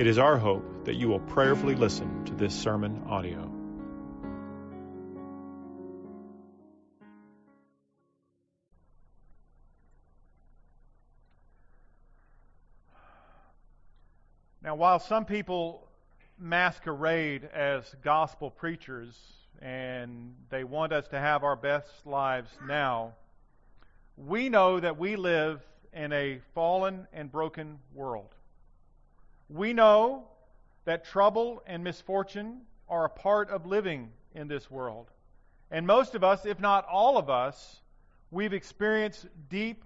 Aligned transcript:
It 0.00 0.06
is 0.06 0.16
our 0.16 0.38
hope 0.38 0.86
that 0.86 0.94
you 0.94 1.10
will 1.10 1.20
prayerfully 1.20 1.74
listen 1.74 2.24
to 2.24 2.34
this 2.34 2.54
sermon 2.54 3.02
audio. 3.06 3.52
Now, 14.62 14.74
while 14.74 15.00
some 15.00 15.26
people 15.26 15.86
masquerade 16.38 17.44
as 17.52 17.94
gospel 18.02 18.50
preachers 18.50 19.14
and 19.60 20.34
they 20.48 20.64
want 20.64 20.94
us 20.94 21.08
to 21.08 21.18
have 21.18 21.44
our 21.44 21.56
best 21.56 21.90
lives 22.06 22.48
now, 22.66 23.12
we 24.16 24.48
know 24.48 24.80
that 24.80 24.96
we 24.96 25.16
live 25.16 25.60
in 25.92 26.10
a 26.14 26.40
fallen 26.54 27.06
and 27.12 27.30
broken 27.30 27.80
world. 27.94 28.34
We 29.52 29.72
know 29.72 30.28
that 30.84 31.04
trouble 31.04 31.62
and 31.66 31.82
misfortune 31.82 32.60
are 32.88 33.04
a 33.04 33.10
part 33.10 33.50
of 33.50 33.66
living 33.66 34.10
in 34.34 34.46
this 34.46 34.70
world. 34.70 35.10
And 35.70 35.86
most 35.86 36.14
of 36.14 36.24
us, 36.24 36.46
if 36.46 36.60
not 36.60 36.86
all 36.86 37.18
of 37.18 37.28
us, 37.28 37.80
we've 38.30 38.52
experienced 38.52 39.26
deep, 39.48 39.84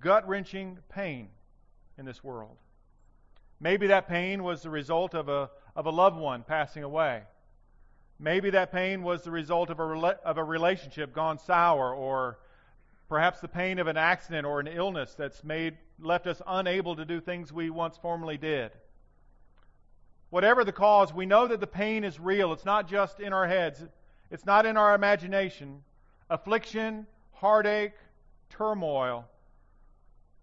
gut 0.00 0.28
wrenching 0.28 0.78
pain 0.90 1.28
in 1.98 2.04
this 2.04 2.22
world. 2.22 2.56
Maybe 3.58 3.86
that 3.86 4.06
pain 4.06 4.42
was 4.42 4.62
the 4.62 4.70
result 4.70 5.14
of 5.14 5.28
a, 5.28 5.50
of 5.74 5.86
a 5.86 5.90
loved 5.90 6.18
one 6.18 6.42
passing 6.42 6.82
away. 6.82 7.22
Maybe 8.18 8.50
that 8.50 8.70
pain 8.70 9.02
was 9.02 9.22
the 9.22 9.30
result 9.30 9.70
of 9.70 9.80
a, 9.80 9.84
of 10.24 10.38
a 10.38 10.44
relationship 10.44 11.14
gone 11.14 11.38
sour, 11.38 11.94
or 11.94 12.38
perhaps 13.08 13.40
the 13.40 13.48
pain 13.48 13.78
of 13.78 13.86
an 13.86 13.96
accident 13.96 14.46
or 14.46 14.60
an 14.60 14.66
illness 14.66 15.14
that's 15.14 15.42
made, 15.42 15.76
left 16.00 16.26
us 16.26 16.40
unable 16.46 16.96
to 16.96 17.04
do 17.04 17.20
things 17.20 17.52
we 17.52 17.70
once 17.70 17.96
formerly 17.96 18.36
did. 18.36 18.72
Whatever 20.30 20.64
the 20.64 20.72
cause, 20.72 21.12
we 21.12 21.26
know 21.26 21.46
that 21.46 21.60
the 21.60 21.66
pain 21.66 22.02
is 22.04 22.18
real. 22.18 22.52
It's 22.52 22.64
not 22.64 22.88
just 22.88 23.20
in 23.20 23.32
our 23.32 23.46
heads, 23.46 23.82
it's 24.30 24.44
not 24.44 24.66
in 24.66 24.76
our 24.76 24.94
imagination. 24.94 25.82
Affliction, 26.28 27.06
heartache, 27.32 27.94
turmoil 28.50 29.26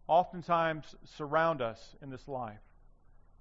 oftentimes 0.08 0.96
surround 1.04 1.62
us 1.62 1.96
in 2.02 2.10
this 2.10 2.28
life. 2.28 2.60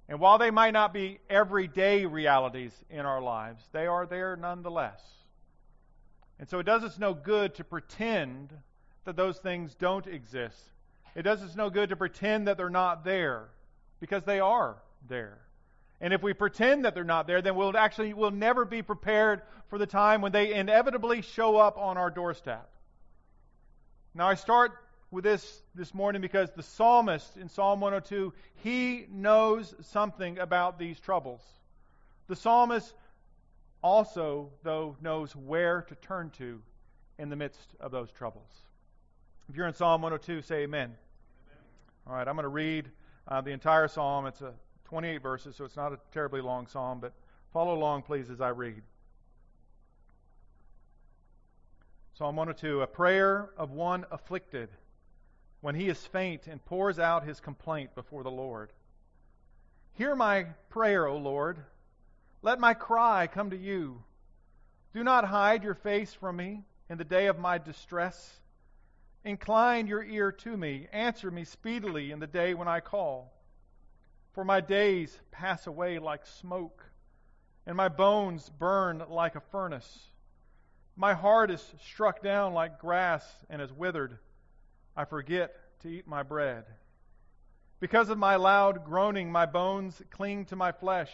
And 0.08 0.18
while 0.18 0.38
they 0.38 0.50
might 0.50 0.72
not 0.72 0.92
be 0.92 1.20
everyday 1.28 2.06
realities 2.06 2.72
in 2.90 3.00
our 3.00 3.20
lives, 3.20 3.64
they 3.72 3.86
are 3.86 4.06
there 4.06 4.36
nonetheless. 4.36 5.00
And 6.38 6.48
so 6.48 6.58
it 6.58 6.64
does 6.64 6.82
us 6.82 6.98
no 6.98 7.14
good 7.14 7.54
to 7.56 7.64
pretend 7.64 8.52
that 9.04 9.16
those 9.16 9.38
things 9.38 9.74
don't 9.74 10.06
exist. 10.06 10.70
It 11.14 11.22
does 11.22 11.42
us 11.42 11.56
no 11.56 11.70
good 11.70 11.90
to 11.90 11.96
pretend 11.96 12.48
that 12.48 12.56
they're 12.56 12.70
not 12.70 13.04
there, 13.04 13.48
because 14.00 14.24
they 14.24 14.40
are 14.40 14.76
there. 15.08 15.38
And 16.00 16.14
if 16.14 16.22
we 16.22 16.32
pretend 16.32 16.84
that 16.84 16.94
they're 16.94 17.04
not 17.04 17.26
there, 17.26 17.42
then 17.42 17.56
we'll 17.56 17.76
actually 17.76 18.14
we'll 18.14 18.30
never 18.30 18.64
be 18.64 18.80
prepared 18.82 19.42
for 19.68 19.78
the 19.78 19.86
time 19.86 20.22
when 20.22 20.32
they 20.32 20.54
inevitably 20.54 21.22
show 21.22 21.56
up 21.56 21.76
on 21.76 21.98
our 21.98 22.10
doorstep. 22.10 22.68
Now 24.14 24.28
I 24.28 24.34
start 24.34 24.72
with 25.10 25.24
this 25.24 25.62
this 25.74 25.92
morning 25.92 26.22
because 26.22 26.50
the 26.52 26.62
psalmist 26.62 27.36
in 27.36 27.48
Psalm 27.48 27.80
102, 27.80 28.32
he 28.62 29.06
knows 29.10 29.74
something 29.82 30.38
about 30.38 30.78
these 30.78 30.98
troubles. 30.98 31.42
The 32.28 32.36
psalmist 32.36 32.94
also, 33.82 34.50
though, 34.62 34.96
knows 35.00 35.34
where 35.34 35.82
to 35.82 35.94
turn 35.96 36.30
to 36.38 36.62
in 37.18 37.28
the 37.28 37.36
midst 37.36 37.74
of 37.78 37.90
those 37.90 38.10
troubles. 38.10 38.50
If 39.50 39.56
you're 39.56 39.66
in 39.66 39.74
Psalm 39.74 40.00
102, 40.02 40.42
say 40.42 40.62
amen. 40.62 40.80
amen. 40.82 40.94
All 42.06 42.14
right, 42.14 42.28
I'm 42.28 42.36
going 42.36 42.44
to 42.44 42.48
read 42.48 42.88
uh, 43.26 43.40
the 43.40 43.50
entire 43.50 43.88
psalm. 43.88 44.26
It's 44.26 44.40
a 44.42 44.52
28 44.84 45.20
verses, 45.20 45.56
so 45.56 45.64
it's 45.64 45.74
not 45.74 45.92
a 45.92 45.98
terribly 46.12 46.40
long 46.40 46.68
psalm, 46.68 47.00
but 47.00 47.12
follow 47.52 47.74
along, 47.74 48.02
please, 48.02 48.30
as 48.30 48.40
I 48.40 48.50
read. 48.50 48.80
Psalm 52.14 52.36
102 52.36 52.82
A 52.82 52.86
prayer 52.86 53.50
of 53.56 53.72
one 53.72 54.06
afflicted 54.12 54.68
when 55.62 55.74
he 55.74 55.88
is 55.88 55.98
faint 55.98 56.46
and 56.46 56.64
pours 56.66 57.00
out 57.00 57.26
his 57.26 57.40
complaint 57.40 57.96
before 57.96 58.22
the 58.22 58.30
Lord. 58.30 58.70
Hear 59.94 60.14
my 60.14 60.44
prayer, 60.68 61.08
O 61.08 61.16
Lord. 61.16 61.58
Let 62.42 62.60
my 62.60 62.74
cry 62.74 63.26
come 63.26 63.50
to 63.50 63.58
you. 63.58 64.00
Do 64.94 65.02
not 65.02 65.24
hide 65.24 65.64
your 65.64 65.74
face 65.74 66.14
from 66.14 66.36
me 66.36 66.62
in 66.88 66.98
the 66.98 67.04
day 67.04 67.26
of 67.26 67.36
my 67.36 67.58
distress. 67.58 68.39
Incline 69.24 69.86
your 69.86 70.02
ear 70.02 70.32
to 70.32 70.56
me. 70.56 70.88
Answer 70.92 71.30
me 71.30 71.44
speedily 71.44 72.10
in 72.10 72.20
the 72.20 72.26
day 72.26 72.54
when 72.54 72.68
I 72.68 72.80
call. 72.80 73.32
For 74.32 74.44
my 74.44 74.60
days 74.60 75.18
pass 75.30 75.66
away 75.66 75.98
like 75.98 76.24
smoke, 76.24 76.84
and 77.66 77.76
my 77.76 77.88
bones 77.88 78.48
burn 78.58 79.02
like 79.08 79.36
a 79.36 79.40
furnace. 79.40 80.10
My 80.96 81.14
heart 81.14 81.50
is 81.50 81.64
struck 81.82 82.22
down 82.22 82.54
like 82.54 82.78
grass 82.78 83.24
and 83.50 83.60
is 83.60 83.72
withered. 83.72 84.18
I 84.96 85.04
forget 85.04 85.54
to 85.80 85.88
eat 85.88 86.06
my 86.06 86.22
bread. 86.22 86.64
Because 87.80 88.08
of 88.08 88.18
my 88.18 88.36
loud 88.36 88.84
groaning, 88.84 89.32
my 89.32 89.46
bones 89.46 90.00
cling 90.10 90.46
to 90.46 90.56
my 90.56 90.72
flesh. 90.72 91.10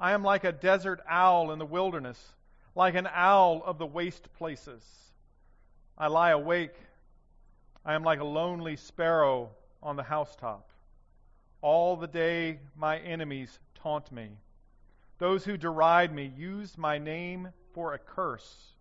I 0.00 0.12
am 0.12 0.22
like 0.22 0.44
a 0.44 0.52
desert 0.52 1.00
owl 1.08 1.52
in 1.52 1.58
the 1.58 1.66
wilderness, 1.66 2.18
like 2.74 2.94
an 2.94 3.08
owl 3.12 3.62
of 3.64 3.78
the 3.78 3.86
waste 3.86 4.32
places. 4.34 4.82
I 5.96 6.08
lie 6.08 6.30
awake. 6.30 6.74
I 7.86 7.94
am 7.94 8.02
like 8.02 8.20
a 8.20 8.24
lonely 8.24 8.76
sparrow 8.76 9.50
on 9.82 9.96
the 9.96 10.02
housetop. 10.02 10.70
All 11.60 11.96
the 11.96 12.06
day 12.06 12.60
my 12.76 12.98
enemies 12.98 13.58
taunt 13.74 14.10
me. 14.10 14.30
Those 15.18 15.44
who 15.44 15.56
deride 15.56 16.12
me 16.12 16.32
use 16.36 16.78
my 16.78 16.98
name 16.98 17.48
for 17.74 17.92
a 17.92 17.98
curse. 17.98 18.72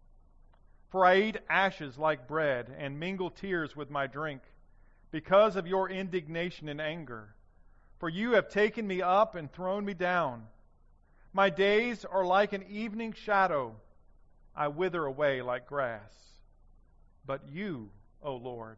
For 0.90 1.06
I 1.06 1.18
eat 1.18 1.38
ashes 1.50 1.98
like 1.98 2.28
bread 2.28 2.74
and 2.78 3.00
mingle 3.00 3.30
tears 3.30 3.76
with 3.76 3.90
my 3.90 4.08
drink 4.08 4.42
because 5.12 5.56
of 5.56 5.68
your 5.68 5.90
indignation 5.90 6.70
and 6.70 6.80
anger. 6.80 7.36
For 8.00 8.10
you 8.10 8.34
have 8.34 8.50
taken 8.50 8.88
me 8.88 9.02
up 9.02 9.36
and 9.36 9.52
thrown 9.52 9.86
me 9.86 9.94
down. 9.94 10.44
My 11.34 11.50
days 11.50 12.06
are 12.06 12.26
like 12.26 12.54
an 12.54 12.64
evening 12.70 13.14
shadow. 13.14 13.76
I 14.56 14.68
wither 14.68 15.06
away 15.06 15.42
like 15.42 15.68
grass. 15.68 16.14
But 17.26 17.42
you, 17.52 17.90
O 18.22 18.36
Lord, 18.36 18.78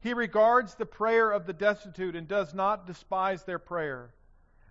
He 0.00 0.14
regards 0.14 0.74
the 0.74 0.86
prayer 0.86 1.30
of 1.30 1.46
the 1.46 1.52
destitute 1.52 2.14
and 2.14 2.28
does 2.28 2.54
not 2.54 2.86
despise 2.86 3.42
their 3.44 3.58
prayer. 3.58 4.14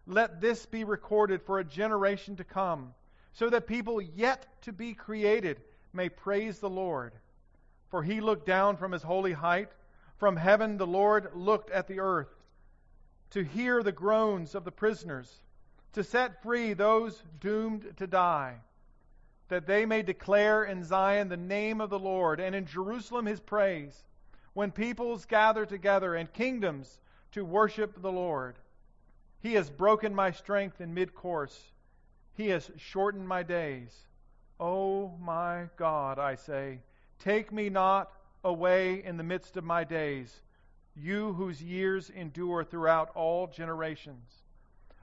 Let 0.06 0.39
this 0.39 0.65
be 0.65 0.83
recorded 0.83 1.41
for 1.41 1.59
a 1.59 1.65
generation 1.65 2.38
to 2.38 2.44
come, 2.44 2.94
so 3.33 3.50
that 3.50 3.68
people 3.68 4.01
yet 4.01 4.45
to 4.63 4.71
be 4.71 4.94
created 4.94 5.62
may 5.91 6.09
praise 6.09 6.59
the 6.59 6.69
Lord. 6.69 7.13
For 7.89 8.03
he 8.03 8.21
looked 8.21 8.45
down 8.45 8.77
from 8.77 8.91
his 8.91 9.03
holy 9.03 9.33
height. 9.33 9.69
From 10.18 10.35
heaven 10.35 10.77
the 10.77 10.88
Lord 10.88 11.29
looked 11.35 11.69
at 11.71 11.88
the 11.88 12.00
earth 12.00 12.33
to 13.31 13.44
hear 13.44 13.83
the 13.83 13.91
groans 13.91 14.56
of 14.56 14.63
the 14.63 14.71
prisoners, 14.71 15.41
to 15.94 16.03
set 16.03 16.41
free 16.41 16.74
those 16.74 17.21
doomed 17.39 17.97
to 17.97 18.07
die, 18.07 18.56
that 19.50 19.68
they 19.68 19.85
may 19.85 20.01
declare 20.01 20.63
in 20.63 20.83
Zion 20.83 21.27
the 21.27 21.38
name 21.38 21.81
of 21.81 21.89
the 21.89 22.00
Lord, 22.00 22.39
and 22.39 22.56
in 22.56 22.65
Jerusalem 22.65 23.25
his 23.25 23.39
praise, 23.39 24.01
when 24.57 24.71
peoples 24.71 25.24
gather 25.25 25.68
together 25.68 26.15
and 26.15 26.33
kingdoms 26.33 26.98
to 27.31 27.45
worship 27.45 28.01
the 28.01 28.12
Lord. 28.12 28.56
He 29.39 29.54
has 29.54 29.69
broken 29.69 30.15
my 30.15 30.31
strength 30.31 30.81
in 30.81 30.95
mid 30.95 31.13
course, 31.13 31.56
he 32.33 32.48
has 32.48 32.71
shortened 32.75 33.27
my 33.27 33.44
days. 33.44 33.95
O 34.59 35.13
my 35.21 35.65
God, 35.77 36.18
I 36.18 36.33
say, 36.33 36.80
take 37.19 37.51
me 37.51 37.69
not 37.69 38.12
away 38.44 39.04
in 39.04 39.18
the 39.18 39.24
midst 39.24 39.57
of 39.57 39.63
my 39.63 39.83
days, 39.83 40.42
you 40.95 41.33
whose 41.33 41.62
years 41.62 42.10
endure 42.10 42.63
throughout 42.63 43.12
all 43.13 43.45
generations. 43.45 44.42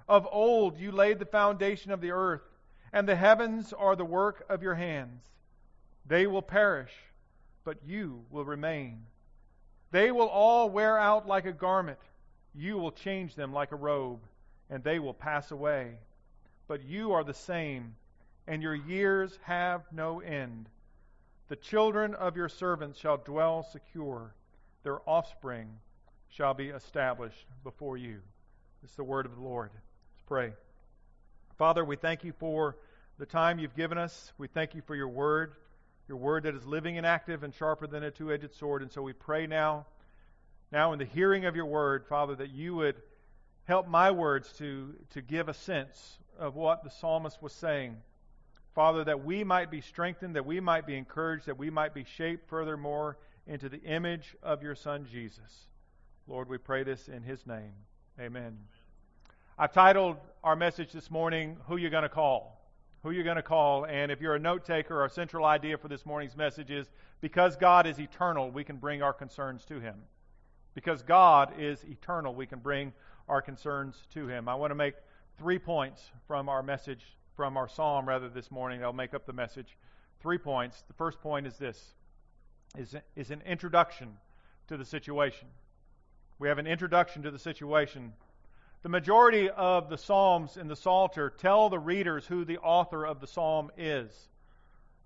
Of 0.09 0.27
old 0.33 0.81
you 0.81 0.91
laid 0.91 1.21
the 1.21 1.27
foundation 1.27 1.93
of 1.93 2.01
the 2.01 2.11
earth, 2.11 2.43
and 2.93 3.09
the 3.09 3.15
heavens 3.15 3.73
are 3.73 3.95
the 3.95 4.05
work 4.05 4.45
of 4.49 4.65
your 4.65 4.75
hands. 4.75 5.23
They 6.05 6.27
will 6.27 6.43
perish, 6.43 6.93
but 7.63 7.79
you 7.87 8.25
will 8.33 8.45
remain. 8.45 9.05
They 9.95 10.11
will 10.11 10.27
all 10.27 10.69
wear 10.71 10.99
out 10.99 11.29
like 11.29 11.47
a 11.47 11.53
garment. 11.53 12.01
You 12.53 12.79
will 12.79 12.91
change 12.91 13.37
them 13.37 13.53
like 13.53 13.71
a 13.71 13.77
robe, 13.77 14.19
and 14.69 14.83
they 14.83 14.99
will 14.99 15.15
pass 15.15 15.53
away. 15.53 15.93
But 16.67 16.83
you 16.83 17.13
are 17.13 17.23
the 17.23 17.33
same, 17.33 17.95
and 18.49 18.61
your 18.61 18.75
years 18.75 19.39
have 19.45 19.83
no 19.93 20.19
end. 20.19 20.69
The 21.47 21.55
children 21.55 22.17
of 22.17 22.37
your 22.37 22.49
servants 22.49 22.99
shall 22.99 23.19
dwell 23.19 23.63
secure, 23.63 24.35
their 24.83 24.99
offspring 25.09 25.69
shall 26.29 26.55
be 26.55 26.71
established 26.71 27.47
before 27.63 27.97
you. 27.97 28.19
This 28.83 28.91
is 28.91 28.97
the 28.97 29.05
word 29.05 29.27
of 29.27 29.37
the 29.37 29.43
Lord. 29.43 29.71
Let's 29.73 30.27
pray. 30.27 30.55
Father, 31.57 31.85
we 31.85 31.95
thank 31.95 32.25
you 32.25 32.33
for 32.41 32.77
the 33.19 33.27
time 33.27 33.61
you've 33.61 33.77
given 33.77 33.99
us. 33.99 34.33
We 34.39 34.49
thank 34.49 34.75
you 34.75 34.83
for 34.89 34.97
your 34.97 35.07
word, 35.07 35.53
your 36.09 36.19
word 36.19 36.45
that 36.45 36.55
is 36.55 36.67
living 36.67 36.99
and 36.99 37.07
active 37.07 37.43
and 37.43 37.55
sharper 37.55 37.87
than 37.87 38.03
a 38.03 38.11
two 38.11 38.33
edged 38.33 38.55
sword. 38.55 38.83
And 38.83 38.93
so 38.93 39.03
we 39.03 39.13
pray 39.13 39.47
now, 39.47 39.87
now 40.71 40.93
in 40.93 40.99
the 40.99 41.05
hearing 41.05 41.47
of 41.47 41.57
your 41.57 41.67
word, 41.67 42.07
Father, 42.07 42.35
that 42.37 42.51
you 42.51 42.75
would 42.75 42.97
help 43.65 43.89
my 43.89 44.11
words 44.11 44.53
to, 44.59 44.95
to 45.11 45.23
give 45.23 45.49
a 45.49 45.55
sense 45.55 46.19
of 46.39 46.55
what 46.55 46.85
the 46.85 46.91
psalmist 46.91 47.43
was 47.43 47.53
saying. 47.53 47.97
Father, 48.75 49.05
that 49.05 49.25
we 49.25 49.45
might 49.45 49.71
be 49.71 49.81
strengthened, 49.81 50.37
that 50.37 50.45
we 50.45 50.61
might 50.61 50.87
be 50.87 50.97
encouraged, 50.97 51.47
that 51.47 51.59
we 51.59 51.71
might 51.71 51.95
be 51.95 52.05
shaped 52.05 52.49
furthermore 52.49 53.17
into 53.47 53.69
the 53.69 53.81
image 53.83 54.35
of 54.43 54.63
your 54.63 54.75
Son, 54.75 55.07
Jesus. 55.11 55.69
Lord, 56.27 56.49
we 56.49 56.59
pray 56.59 56.83
this 56.83 57.09
in 57.09 57.23
his 57.23 57.47
name. 57.47 57.73
Amen. 58.19 58.59
I've 59.59 59.73
titled 59.73 60.17
our 60.43 60.57
message 60.57 60.93
this 60.93 61.11
morning, 61.11 61.57
Who 61.69 61.77
You 61.77 61.89
Gonna 61.89 62.09
Call? 62.09 62.61
Who 63.05 63.11
you're 63.11 63.23
Gonna 63.23 63.43
Call? 63.43 63.85
And 63.85 64.11
if 64.11 64.23
you're 64.23 64.35
a 64.35 64.39
note 64.39 64.65
taker, 64.65 65.03
our 65.03 65.11
central 65.11 65.45
idea 65.45 65.77
for 65.77 65.89
this 65.89 66.07
morning's 66.07 66.39
message 66.39 66.71
is 66.71 66.89
because 67.21 67.55
God 67.55 67.87
is 67.87 68.01
eternal, 68.01 68.51
we 68.51 68.65
can 68.65 68.77
bring 68.77 69.03
our 69.03 69.13
concerns 69.13 69.67
to 69.67 69.79
him. 69.79 69.97
Because 70.73 71.03
God 71.03 71.53
is 71.59 71.85
eternal, 71.85 72.35
we 72.35 72.47
can 72.47 72.61
bring 72.61 72.95
our 73.29 73.43
concerns 73.43 74.07
to 74.15 74.27
him. 74.27 74.49
I 74.49 74.55
want 74.55 74.71
to 74.71 74.75
make 74.75 74.95
three 75.37 75.59
points 75.59 76.13
from 76.27 76.49
our 76.49 76.63
message 76.63 77.05
from 77.37 77.59
our 77.59 77.69
psalm 77.69 78.09
rather 78.09 78.31
this 78.31 78.51
morning. 78.51 78.83
I'll 78.83 78.95
make 78.95 79.13
up 79.13 79.27
the 79.27 79.35
message. 79.35 79.77
Three 80.23 80.39
points. 80.39 80.83
The 80.89 80.95
first 80.95 81.21
point 81.21 81.47
is 81.47 81.59
this 81.59 81.93
is, 82.79 82.97
is 83.17 83.31
an 83.31 83.43
introduction 83.45 84.17
to 84.69 84.79
the 84.79 84.85
situation. 84.85 85.49
We 86.39 86.49
have 86.49 86.57
an 86.57 86.67
introduction 86.67 87.23
to 87.25 87.31
the 87.31 87.39
situation. 87.39 88.15
The 88.85 88.91
majority 88.91 89.49
of 89.49 89.89
the 89.89 89.97
Psalms 89.97 90.59
in 90.59 90.69
the 90.69 90.77
Psalter 90.77 91.31
tell 91.31 91.71
the 91.71 91.79
readers 91.79 92.27
who 92.27 92.45
the 92.45 92.59
author 92.59 93.07
of 93.07 93.19
the 93.19 93.27
Psalm 93.27 93.71
is. 93.79 94.13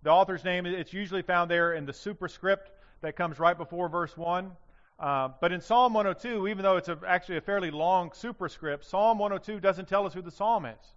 The 0.03 0.11
author's 0.11 0.43
name, 0.43 0.67
it's 0.67 0.93
usually 0.93 1.23
found 1.23 1.49
there 1.49 1.73
in 1.73 1.87
the 1.87 1.93
superscript 1.93 2.73
that 3.03 3.15
comes 3.15 3.39
right 3.39 3.57
before 3.57 3.89
verse 3.89 4.17
1. 4.17 4.51
Uh, 4.99 5.29
but 5.41 5.53
in 5.53 5.61
Psalm 5.61 5.95
102, 5.95 6.49
even 6.49 6.65
though 6.65 6.77
it's 6.77 6.89
a, 6.89 6.99
actually 7.07 7.37
a 7.37 7.41
fairly 7.41 7.71
long 7.71 8.11
superscript, 8.15 8.85
Psalm 8.85 9.17
102 9.21 9.61
doesn't 9.61 9.87
tell 9.87 10.07
us 10.07 10.13
who 10.13 10.23
the 10.23 10.33
psalm 10.33 10.67
is. 10.67 10.95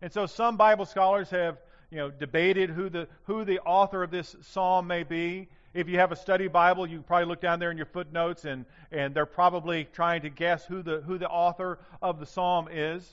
And 0.00 0.10
so 0.10 0.24
some 0.24 0.56
Bible 0.56 0.86
scholars 0.86 1.28
have, 1.28 1.58
you 1.90 1.98
know, 1.98 2.10
debated 2.10 2.70
who 2.70 2.88
the 2.88 3.08
who 3.24 3.44
the 3.44 3.60
author 3.60 4.02
of 4.02 4.10
this 4.10 4.34
psalm 4.40 4.86
may 4.86 5.02
be. 5.02 5.48
If 5.74 5.88
you 5.88 5.98
have 5.98 6.12
a 6.12 6.16
study 6.16 6.48
Bible, 6.48 6.86
you 6.86 7.00
probably 7.02 7.26
look 7.26 7.40
down 7.40 7.58
there 7.58 7.70
in 7.70 7.76
your 7.76 7.86
footnotes 7.86 8.44
and 8.44 8.64
and 8.90 9.14
they're 9.14 9.26
probably 9.26 9.84
trying 9.92 10.22
to 10.22 10.30
guess 10.30 10.64
who 10.64 10.82
the 10.82 11.00
who 11.00 11.18
the 11.18 11.28
author 11.28 11.78
of 12.00 12.20
the 12.20 12.26
psalm 12.26 12.68
is. 12.70 13.08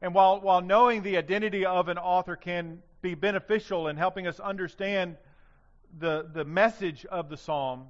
And 0.00 0.14
while 0.14 0.40
while 0.40 0.60
knowing 0.60 1.02
the 1.02 1.16
identity 1.16 1.66
of 1.66 1.88
an 1.88 1.98
author 1.98 2.36
can 2.36 2.82
be 3.02 3.14
beneficial 3.14 3.88
in 3.88 3.96
helping 3.96 4.26
us 4.26 4.40
understand 4.40 5.16
the 5.98 6.28
the 6.32 6.44
message 6.44 7.04
of 7.06 7.28
the 7.28 7.36
psalm, 7.36 7.86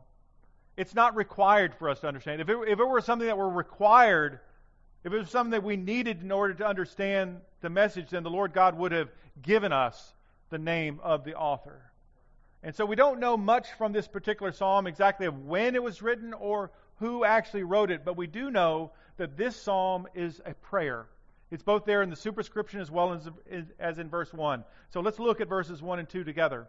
it's 0.77 0.95
not 0.95 1.15
required 1.15 1.75
for 1.75 1.89
us 1.89 2.01
to 2.01 2.09
understand. 2.09 2.41
If 2.41 2.49
it, 2.49 2.57
if 2.67 2.81
it 2.81 2.85
were 2.85 3.01
something 3.01 3.27
that 3.27 3.39
were 3.39 3.49
required 3.49 4.41
if 5.03 5.12
it 5.12 5.19
was 5.19 5.31
something 5.31 5.53
that 5.53 5.62
we 5.62 5.77
needed 5.77 6.23
in 6.23 6.31
order 6.31 6.55
to 6.55 6.67
understand 6.67 7.41
the 7.62 7.71
message, 7.71 8.11
then 8.11 8.23
the 8.23 8.31
Lord 8.31 8.53
God 8.53 8.77
would 8.77 8.93
have 8.93 9.09
given 9.41 9.73
us 9.73 10.12
the 10.51 10.59
name 10.59 11.01
of 11.03 11.25
the 11.25 11.35
author. 11.35 11.90
And 12.62 12.75
so 12.75 12.85
we 12.85 12.97
don't 12.97 13.21
know 13.21 13.37
much 13.37 13.69
from 13.79 13.93
this 13.93 14.07
particular 14.07 14.53
psalm 14.53 14.87
exactly 14.87 15.27
of 15.27 15.47
when 15.47 15.75
it 15.75 15.83
was 15.83 16.03
written 16.03 16.35
or 16.35 16.71
who 16.97 17.25
actually 17.25 17.62
wrote 17.62 17.91
it, 17.91 18.05
but 18.05 18.17
we 18.17 18.27
do 18.27 18.51
know 18.51 18.93
that 19.17 19.37
this 19.37 19.57
psalm 19.57 20.07
is 20.15 20.41
a 20.45 20.53
prayer. 20.55 21.07
It's 21.51 21.62
both 21.62 21.85
there 21.85 22.03
in 22.03 22.11
the 22.11 22.17
superscription 22.17 22.81
as 22.81 22.91
well 22.91 23.12
as, 23.12 23.29
as 23.79 23.99
in 23.99 24.09
verse 24.09 24.33
1. 24.33 24.65
So 24.91 25.01
let's 25.01 25.19
look 25.19 25.41
at 25.41 25.49
verses 25.49 25.83
1 25.83 25.99
and 25.99 26.09
2 26.09 26.23
together. 26.23 26.69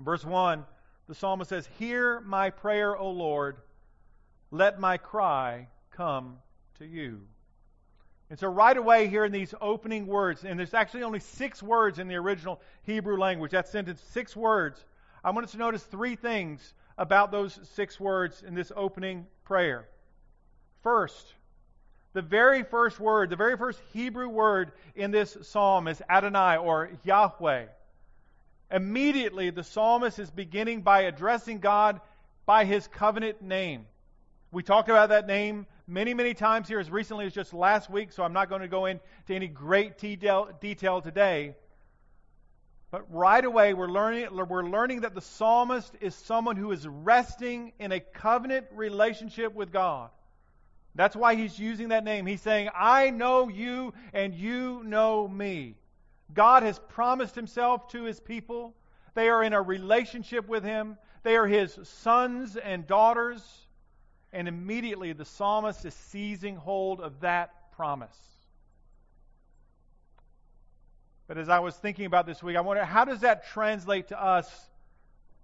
Verse 0.00 0.24
1, 0.24 0.64
the 1.06 1.14
psalmist 1.14 1.50
says, 1.50 1.68
Hear 1.78 2.20
my 2.20 2.50
prayer, 2.50 2.96
O 2.96 3.10
Lord, 3.10 3.58
let 4.50 4.80
my 4.80 4.96
cry 4.96 5.68
come 5.90 6.38
to 6.78 6.86
you. 6.86 7.20
And 8.30 8.38
so, 8.38 8.48
right 8.48 8.76
away, 8.76 9.06
here 9.08 9.24
in 9.24 9.32
these 9.32 9.54
opening 9.60 10.06
words, 10.06 10.44
and 10.44 10.58
there's 10.58 10.74
actually 10.74 11.02
only 11.02 11.20
six 11.20 11.62
words 11.62 11.98
in 11.98 12.08
the 12.08 12.16
original 12.16 12.60
Hebrew 12.82 13.18
language, 13.18 13.52
that 13.52 13.68
sentence, 13.68 14.02
six 14.10 14.34
words. 14.34 14.82
I 15.24 15.30
want 15.30 15.44
us 15.44 15.52
to 15.52 15.58
notice 15.58 15.82
three 15.82 16.16
things 16.16 16.74
about 16.98 17.32
those 17.32 17.58
six 17.72 17.98
words 17.98 18.44
in 18.46 18.54
this 18.54 18.70
opening 18.76 19.26
prayer. 19.44 19.88
First, 20.82 21.32
the 22.12 22.20
very 22.20 22.62
first 22.62 23.00
word, 23.00 23.30
the 23.30 23.36
very 23.36 23.56
first 23.56 23.80
Hebrew 23.94 24.28
word 24.28 24.72
in 24.94 25.10
this 25.10 25.36
psalm 25.40 25.88
is 25.88 26.02
Adonai 26.10 26.58
or 26.58 26.90
Yahweh. 27.04 27.64
Immediately, 28.70 29.48
the 29.48 29.64
psalmist 29.64 30.18
is 30.18 30.30
beginning 30.30 30.82
by 30.82 31.02
addressing 31.02 31.58
God 31.58 32.02
by 32.44 32.66
his 32.66 32.86
covenant 32.86 33.40
name. 33.40 33.86
We 34.52 34.62
talked 34.62 34.90
about 34.90 35.08
that 35.08 35.26
name 35.26 35.66
many, 35.86 36.12
many 36.12 36.34
times 36.34 36.68
here 36.68 36.80
as 36.80 36.90
recently 36.90 37.24
as 37.24 37.32
just 37.32 37.54
last 37.54 37.88
week, 37.88 38.12
so 38.12 38.22
I'm 38.22 38.34
not 38.34 38.50
going 38.50 38.60
to 38.60 38.68
go 38.68 38.84
into 38.84 39.02
any 39.30 39.48
great 39.48 39.96
detail, 39.96 40.50
detail 40.60 41.00
today. 41.00 41.54
But 42.94 43.12
right 43.12 43.44
away, 43.44 43.74
we're 43.74 43.88
learning, 43.88 44.28
we're 44.30 44.62
learning 44.62 45.00
that 45.00 45.16
the 45.16 45.20
psalmist 45.20 45.92
is 46.00 46.14
someone 46.14 46.54
who 46.54 46.70
is 46.70 46.86
resting 46.86 47.72
in 47.80 47.90
a 47.90 47.98
covenant 47.98 48.66
relationship 48.72 49.52
with 49.52 49.72
God. 49.72 50.10
That's 50.94 51.16
why 51.16 51.34
he's 51.34 51.58
using 51.58 51.88
that 51.88 52.04
name. 52.04 52.24
He's 52.24 52.40
saying, 52.40 52.68
I 52.72 53.10
know 53.10 53.48
you 53.48 53.94
and 54.12 54.32
you 54.32 54.84
know 54.84 55.26
me. 55.26 55.74
God 56.32 56.62
has 56.62 56.78
promised 56.90 57.34
himself 57.34 57.88
to 57.88 58.04
his 58.04 58.20
people. 58.20 58.76
They 59.14 59.28
are 59.28 59.42
in 59.42 59.54
a 59.54 59.60
relationship 59.60 60.46
with 60.46 60.62
him. 60.62 60.96
They 61.24 61.34
are 61.34 61.48
his 61.48 61.76
sons 61.82 62.56
and 62.56 62.86
daughters. 62.86 63.42
And 64.32 64.46
immediately 64.46 65.12
the 65.14 65.24
psalmist 65.24 65.84
is 65.84 65.94
seizing 65.94 66.54
hold 66.54 67.00
of 67.00 67.22
that 67.22 67.72
promise. 67.72 68.16
But 71.26 71.38
as 71.38 71.48
I 71.48 71.60
was 71.60 71.74
thinking 71.74 72.06
about 72.06 72.26
this 72.26 72.42
week, 72.42 72.56
I 72.56 72.60
wonder 72.60 72.84
how 72.84 73.04
does 73.04 73.20
that 73.20 73.46
translate 73.46 74.08
to 74.08 74.22
us 74.22 74.48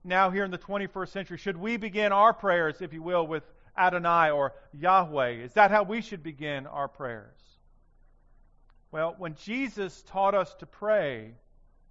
now 0.04 0.30
here 0.30 0.44
in 0.44 0.50
the 0.50 0.58
21st 0.58 1.08
century? 1.08 1.38
Should 1.38 1.56
we 1.56 1.76
begin 1.76 2.12
our 2.12 2.34
prayers, 2.34 2.80
if 2.80 2.92
you 2.92 3.02
will, 3.02 3.26
with 3.26 3.44
Adonai 3.76 4.30
or 4.30 4.52
Yahweh? 4.72 5.42
Is 5.44 5.54
that 5.54 5.70
how 5.70 5.82
we 5.84 6.02
should 6.02 6.22
begin 6.22 6.66
our 6.66 6.88
prayers? 6.88 7.38
Well, 8.92 9.14
when 9.18 9.36
Jesus 9.36 10.02
taught 10.02 10.34
us 10.34 10.54
to 10.56 10.66
pray 10.66 11.32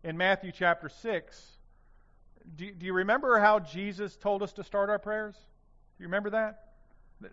in 0.03 0.17
Matthew 0.17 0.51
chapter 0.51 0.89
6, 0.89 1.45
do, 2.55 2.71
do 2.71 2.85
you 2.85 2.93
remember 2.93 3.39
how 3.39 3.59
Jesus 3.59 4.15
told 4.17 4.43
us 4.43 4.53
to 4.53 4.63
start 4.63 4.89
our 4.89 4.99
prayers? 4.99 5.35
Do 5.35 6.03
you 6.03 6.07
remember 6.07 6.31
that? 6.31 6.65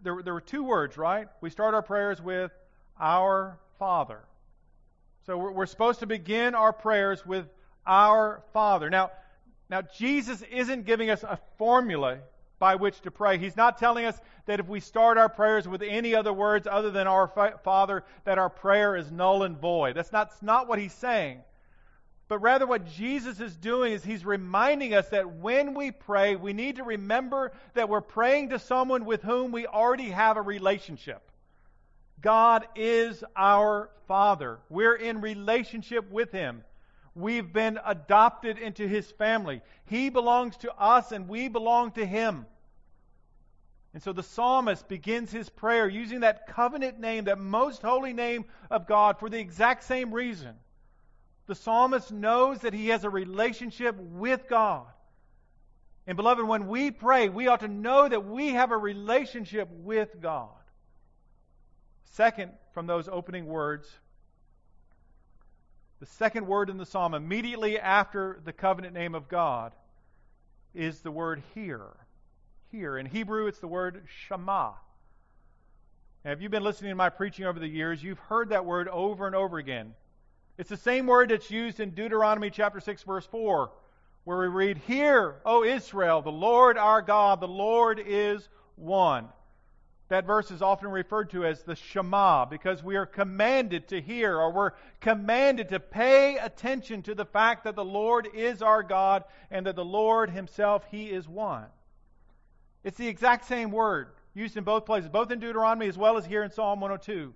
There, 0.03 0.23
there 0.23 0.35
were 0.35 0.41
two 0.41 0.65
words, 0.65 0.97
right? 0.97 1.29
We 1.41 1.51
start 1.51 1.75
our 1.75 1.83
prayers 1.83 2.21
with 2.21 2.53
our 2.99 3.59
Father. 3.79 4.21
So 5.26 5.37
we're, 5.37 5.50
we're 5.50 5.66
supposed 5.66 6.00
to 6.00 6.06
begin 6.06 6.54
our 6.54 6.73
prayers 6.73 7.26
with 7.26 7.47
our 7.85 8.42
Father. 8.52 8.88
Now, 8.88 9.11
now 9.68 9.83
Jesus 9.83 10.42
isn't 10.42 10.87
giving 10.87 11.11
us 11.11 11.25
a 11.25 11.38
formula 11.59 12.18
by 12.59 12.76
which 12.76 13.00
to 13.02 13.11
pray. 13.11 13.37
He's 13.37 13.56
not 13.56 13.78
telling 13.78 14.04
us 14.04 14.18
that 14.47 14.61
if 14.61 14.68
we 14.68 14.80
start 14.80 15.18
our 15.18 15.28
prayers 15.28 15.66
with 15.66 15.83
any 15.83 16.14
other 16.14 16.33
words 16.33 16.68
other 16.71 16.90
than 16.90 17.06
our 17.06 17.28
Father, 17.64 18.04
that 18.25 18.38
our 18.38 18.49
prayer 18.49 18.97
is 18.97 19.11
null 19.11 19.42
and 19.42 19.59
void. 19.59 19.97
That's 19.97 20.12
not, 20.12 20.30
that's 20.30 20.42
not 20.42 20.68
what 20.68 20.78
he's 20.78 20.95
saying. 20.95 21.40
But 22.28 22.38
rather, 22.38 22.66
what 22.66 22.87
Jesus 22.87 23.38
is 23.40 23.54
doing 23.56 23.92
is 23.92 24.04
he's 24.04 24.25
reminding 24.25 24.95
us 24.95 25.09
that 25.11 25.37
when 25.37 25.75
we 25.75 25.92
pray, 25.92 26.35
we 26.35 26.52
need 26.52 26.76
to 26.76 26.83
remember 26.83 27.52
that 27.75 27.88
we're 27.88 28.00
praying 28.00 28.50
to 28.50 28.59
someone 28.59 29.04
with 29.04 29.23
whom 29.23 29.52
we 29.52 29.66
already 29.66 30.11
have 30.11 30.37
a 30.37 30.42
relationship. 30.42 31.30
God 32.20 32.66
is 32.75 33.23
our 33.35 33.90
Father. 34.08 34.58
We're 34.68 34.94
in 34.94 35.20
relationship 35.20 36.11
with 36.11 36.32
Him. 36.32 36.62
We've 37.16 37.50
been 37.50 37.80
adopted 37.82 38.58
into 38.58 38.87
his 38.87 39.11
family. 39.12 39.62
He 39.87 40.11
belongs 40.11 40.54
to 40.58 40.75
us 40.75 41.12
and 41.12 41.28
we 41.28 41.49
belong 41.49 41.92
to 41.92 42.04
him. 42.04 42.44
And 43.94 44.02
so 44.02 44.12
the 44.12 44.23
psalmist 44.23 44.87
begins 44.87 45.32
his 45.32 45.49
prayer 45.49 45.88
using 45.88 46.20
that 46.20 46.46
covenant 46.49 47.00
name, 47.00 47.25
that 47.25 47.38
most 47.38 47.80
holy 47.80 48.12
name 48.12 48.44
of 48.70 48.87
God, 48.87 49.18
for 49.18 49.30
the 49.30 49.38
exact 49.38 49.85
same 49.85 50.12
reason. 50.12 50.56
The 51.46 51.54
psalmist 51.54 52.12
knows 52.12 52.61
that 52.61 52.75
he 52.75 52.88
has 52.88 53.04
a 53.04 53.11
relationship 53.11 53.96
with 53.96 54.46
God. 54.46 54.85
And 56.06 56.18
beloved, 56.18 56.46
when 56.46 56.68
we 56.68 56.90
pray, 56.90 57.30
we 57.30 57.49
ought 57.49 57.61
to 57.61 57.68
know 57.68 58.06
that 58.06 58.26
we 58.26 58.50
have 58.50 58.73
a 58.73 58.76
relationship 58.76 59.70
with 59.70 60.20
God. 60.20 60.50
Second, 62.13 62.53
from 62.73 62.87
those 62.87 63.09
opening 63.09 63.47
words, 63.47 63.89
the 66.01 66.07
second 66.07 66.47
word 66.47 66.71
in 66.71 66.77
the 66.77 66.87
psalm, 66.87 67.15
immediately 67.15 67.79
after 67.79 68.41
the 68.45 68.53
covenant 68.53 68.95
name 68.95 69.15
of 69.15 69.29
God, 69.29 69.73
is 70.75 71.01
the 71.01 71.11
word 71.11 71.43
hear. 71.55 71.83
Hear. 72.71 72.99
In 72.99 73.07
Hebrew, 73.07 73.47
it's 73.47 73.61
the 73.61 73.69
word 73.69 74.03
shema. 74.29 74.73
Now, 76.25 76.33
if 76.33 76.43
you've 76.43 76.51
been 76.51 76.65
listening 76.65 76.91
to 76.91 76.97
my 76.97 77.09
preaching 77.09 77.47
over 77.47 77.59
the 77.59 77.69
years, 77.69 78.03
you've 78.03 78.19
heard 78.19 78.51
that 78.51 78.65
word 78.65 78.89
over 78.89 79.27
and 79.27 79.35
over 79.35 79.59
again. 79.59 79.95
It's 80.59 80.69
the 80.71 80.77
same 80.77 81.07
word 81.07 81.31
that's 81.31 81.51
used 81.51 81.81
in 81.81 81.91
Deuteronomy 81.91 82.51
chapter 82.51 82.81
6, 82.81 83.03
verse 83.05 83.27
4, 83.27 83.71
where 84.25 84.39
we 84.39 84.49
read, 84.49 84.79
Hear, 84.79 85.37
O 85.45 85.65
Israel, 85.65 86.23
the 86.23 86.33
Lord 86.33 86.77
our 86.77 87.01
God, 87.01 87.41
the 87.41 87.49
Lord 87.49 88.03
is 88.05 88.49
one. 88.75 89.29
That 90.09 90.25
verse 90.25 90.53
is 90.53 90.63
often 90.63 90.91
referred 90.91 91.31
to 91.31 91.45
as 91.45 91.63
the 91.63 91.75
Shema 91.75 92.45
because 92.45 92.83
we 92.83 92.97
are 92.97 93.07
commanded 93.07 93.89
to 93.89 94.01
hear 94.01 94.39
or 94.39 94.53
we're 94.53 94.71
commanded 95.01 95.69
to 95.71 95.81
pay 95.81 96.37
attention 96.37 97.03
to 97.03 97.15
the 97.15 97.25
fact 97.25 97.65
that 97.65 97.75
the 97.75 97.85
Lord 97.85 98.29
is 98.33 98.63
our 98.63 98.85
God 98.85 99.25
and 99.51 99.67
that 99.67 99.75
the 99.75 99.85
Lord 99.85 100.31
Himself, 100.31 100.85
He 100.91 101.11
is 101.11 101.29
one. 101.29 101.67
It's 102.85 102.99
the 102.99 103.09
exact 103.09 103.47
same 103.47 103.73
word 103.73 104.11
used 104.33 104.57
in 104.57 104.63
both 104.63 104.87
places, 104.87 105.09
both 105.09 105.33
in 105.33 105.41
Deuteronomy 105.41 105.89
as 105.89 105.99
well 105.99 106.17
as 106.17 106.25
here 106.25 106.45
in 106.45 106.53
Psalm 106.53 106.79
102. 106.79 107.35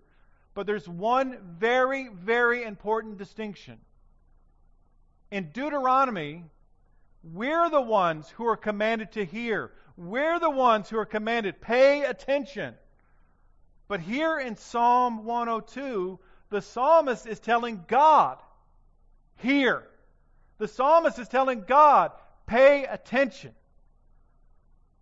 But 0.54 0.66
there's 0.66 0.88
one 0.88 1.38
very, 1.58 2.08
very 2.08 2.62
important 2.62 3.18
distinction. 3.18 3.78
In 5.32 5.50
Deuteronomy, 5.52 6.44
we're 7.24 7.68
the 7.68 7.80
ones 7.80 8.30
who 8.30 8.46
are 8.46 8.56
commanded 8.56 9.12
to 9.12 9.24
hear. 9.24 9.72
We're 10.00 10.38
the 10.38 10.48
ones 10.48 10.88
who 10.88 10.96
are 10.96 11.04
commanded, 11.04 11.60
pay 11.60 12.04
attention. 12.04 12.74
But 13.86 14.00
here 14.00 14.38
in 14.38 14.56
Psalm 14.56 15.26
102, 15.26 16.18
the 16.48 16.62
psalmist 16.62 17.26
is 17.26 17.38
telling 17.38 17.84
God, 17.86 18.38
hear. 19.36 19.82
The 20.56 20.68
psalmist 20.68 21.18
is 21.18 21.28
telling 21.28 21.64
God, 21.68 22.12
pay 22.46 22.84
attention. 22.84 23.52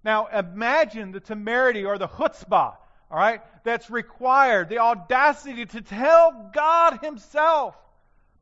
Now 0.02 0.26
imagine 0.26 1.12
the 1.12 1.20
temerity 1.20 1.84
or 1.84 1.96
the 1.96 2.08
chutzpah, 2.08 2.74
all 3.08 3.18
right, 3.18 3.40
that's 3.62 3.88
required, 3.90 4.68
the 4.68 4.80
audacity 4.80 5.64
to 5.64 5.80
tell 5.80 6.50
God 6.52 6.98
Himself, 7.04 7.76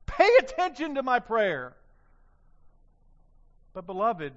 pay 0.06 0.30
attention 0.38 0.94
to 0.94 1.02
my 1.02 1.18
prayer. 1.18 1.76
But, 3.74 3.84
beloved, 3.84 4.32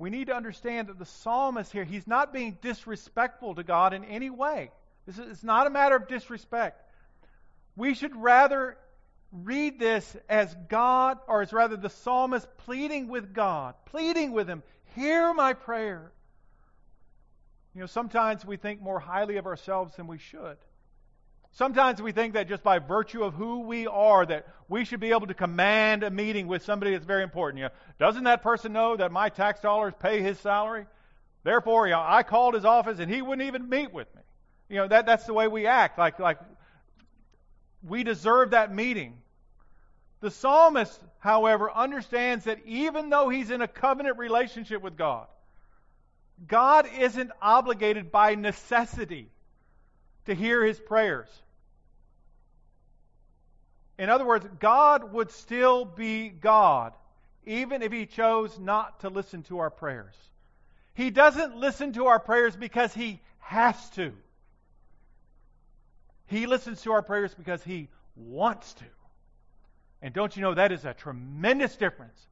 we 0.00 0.08
need 0.08 0.28
to 0.28 0.34
understand 0.34 0.88
that 0.88 0.98
the 0.98 1.04
psalmist 1.04 1.70
here, 1.70 1.84
he's 1.84 2.06
not 2.06 2.32
being 2.32 2.56
disrespectful 2.62 3.54
to 3.54 3.62
God 3.62 3.92
in 3.92 4.02
any 4.04 4.30
way. 4.30 4.70
This 5.06 5.18
is 5.18 5.30
it's 5.30 5.44
not 5.44 5.66
a 5.66 5.70
matter 5.70 5.94
of 5.94 6.08
disrespect. 6.08 6.82
We 7.76 7.92
should 7.92 8.16
rather 8.16 8.78
read 9.30 9.78
this 9.78 10.16
as 10.26 10.56
God, 10.68 11.18
or 11.28 11.42
as 11.42 11.52
rather 11.52 11.76
the 11.76 11.90
psalmist 11.90 12.48
pleading 12.58 13.08
with 13.08 13.34
God, 13.34 13.74
pleading 13.86 14.32
with 14.32 14.48
Him, 14.48 14.62
hear 14.96 15.34
my 15.34 15.52
prayer. 15.52 16.10
You 17.74 17.82
know, 17.82 17.86
sometimes 17.86 18.44
we 18.44 18.56
think 18.56 18.80
more 18.80 18.98
highly 18.98 19.36
of 19.36 19.46
ourselves 19.46 19.94
than 19.96 20.06
we 20.06 20.18
should. 20.18 20.56
Sometimes 21.52 22.00
we 22.00 22.12
think 22.12 22.34
that 22.34 22.48
just 22.48 22.62
by 22.62 22.78
virtue 22.78 23.24
of 23.24 23.34
who 23.34 23.60
we 23.60 23.86
are, 23.86 24.24
that 24.24 24.46
we 24.68 24.84
should 24.84 25.00
be 25.00 25.10
able 25.10 25.26
to 25.26 25.34
command 25.34 26.04
a 26.04 26.10
meeting 26.10 26.46
with 26.46 26.62
somebody 26.62 26.92
that's 26.92 27.04
very 27.04 27.24
important. 27.24 27.58
You 27.58 27.64
know, 27.64 27.70
doesn't 27.98 28.24
that 28.24 28.42
person 28.42 28.72
know 28.72 28.96
that 28.96 29.10
my 29.10 29.28
tax 29.28 29.60
dollars 29.60 29.92
pay 30.00 30.22
his 30.22 30.38
salary? 30.38 30.86
Therefore, 31.42 31.86
you 31.86 31.92
know, 31.92 32.04
I 32.06 32.22
called 32.22 32.54
his 32.54 32.64
office 32.64 32.98
and 32.98 33.12
he 33.12 33.20
wouldn't 33.20 33.46
even 33.46 33.68
meet 33.68 33.92
with 33.92 34.14
me. 34.14 34.22
You 34.68 34.76
know, 34.76 34.88
that, 34.88 35.06
that's 35.06 35.26
the 35.26 35.34
way 35.34 35.48
we 35.48 35.66
act. 35.66 35.98
Like, 35.98 36.20
like 36.20 36.38
we 37.82 38.04
deserve 38.04 38.50
that 38.50 38.72
meeting. 38.72 39.14
The 40.20 40.30
psalmist, 40.30 41.00
however, 41.18 41.70
understands 41.70 42.44
that 42.44 42.60
even 42.66 43.10
though 43.10 43.28
he's 43.28 43.50
in 43.50 43.62
a 43.62 43.68
covenant 43.68 44.18
relationship 44.18 44.82
with 44.82 44.96
God, 44.96 45.26
God 46.46 46.86
isn't 46.98 47.30
obligated 47.42 48.12
by 48.12 48.34
necessity 48.34 49.28
to 50.26 50.34
hear 50.34 50.64
his 50.64 50.78
prayers. 50.78 51.28
In 53.98 54.08
other 54.08 54.24
words, 54.24 54.46
God 54.58 55.12
would 55.12 55.30
still 55.30 55.84
be 55.84 56.28
God, 56.28 56.94
even 57.44 57.82
if 57.82 57.92
he 57.92 58.06
chose 58.06 58.58
not 58.58 59.00
to 59.00 59.10
listen 59.10 59.42
to 59.44 59.58
our 59.58 59.70
prayers. 59.70 60.14
He 60.94 61.10
doesn't 61.10 61.56
listen 61.56 61.92
to 61.94 62.06
our 62.06 62.18
prayers 62.18 62.56
because 62.56 62.94
he 62.94 63.20
has 63.38 63.90
to. 63.90 64.12
He 66.26 66.46
listens 66.46 66.82
to 66.82 66.92
our 66.92 67.02
prayers 67.02 67.34
because 67.34 67.62
he 67.62 67.88
wants 68.16 68.72
to. 68.74 68.84
And 70.00 70.14
don't 70.14 70.34
you 70.36 70.42
know 70.42 70.54
that 70.54 70.72
is 70.72 70.84
a 70.84 70.94
tremendous 70.94 71.76
difference? 71.76 72.26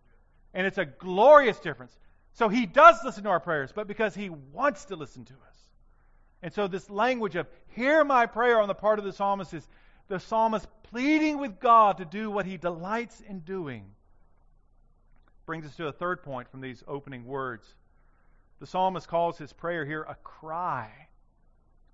And 0.54 0.66
it's 0.66 0.78
a 0.78 0.87
glorious 0.87 1.59
difference. 1.59 1.92
So 2.35 2.49
he 2.49 2.64
does 2.64 2.97
listen 3.04 3.25
to 3.25 3.30
our 3.30 3.40
prayers, 3.40 3.73
but 3.75 3.87
because 3.87 4.14
he 4.14 4.30
wants 4.30 4.87
to 4.87 4.97
listen 4.97 5.25
to 5.26 5.35
us. 5.35 5.58
And 6.42 6.52
so 6.52 6.68
this 6.68 6.88
language 6.88 7.37
of 7.37 7.49
hear 7.75 8.04
my 8.04 8.26
prayer 8.26 8.61
on 8.61 8.68
the 8.68 8.75
part 8.75 8.99
of 8.99 9.04
the 9.04 9.12
psalmist 9.12 9.54
is 9.54 9.66
the 10.09 10.21
psalmist 10.21 10.66
pleading 10.85 11.38
with 11.38 11.61
God 11.61 11.99
to 11.99 12.04
do 12.04 12.30
what 12.30 12.47
he 12.47 12.57
delights 12.57 13.21
in 13.21 13.40
doing. 13.40 13.85
Brings 15.47 15.66
us 15.66 15.75
to 15.76 15.87
a 15.88 15.92
third 15.92 16.23
point 16.23 16.50
from 16.50 16.61
these 16.61 16.83
opening 16.87 17.25
words. 17.25 17.66
The 18.61 18.66
psalmist 18.66 19.09
calls 19.09 19.38
his 19.38 19.52
prayer 19.52 19.85
here 19.85 20.02
a 20.02 20.14
cry. 20.16 20.90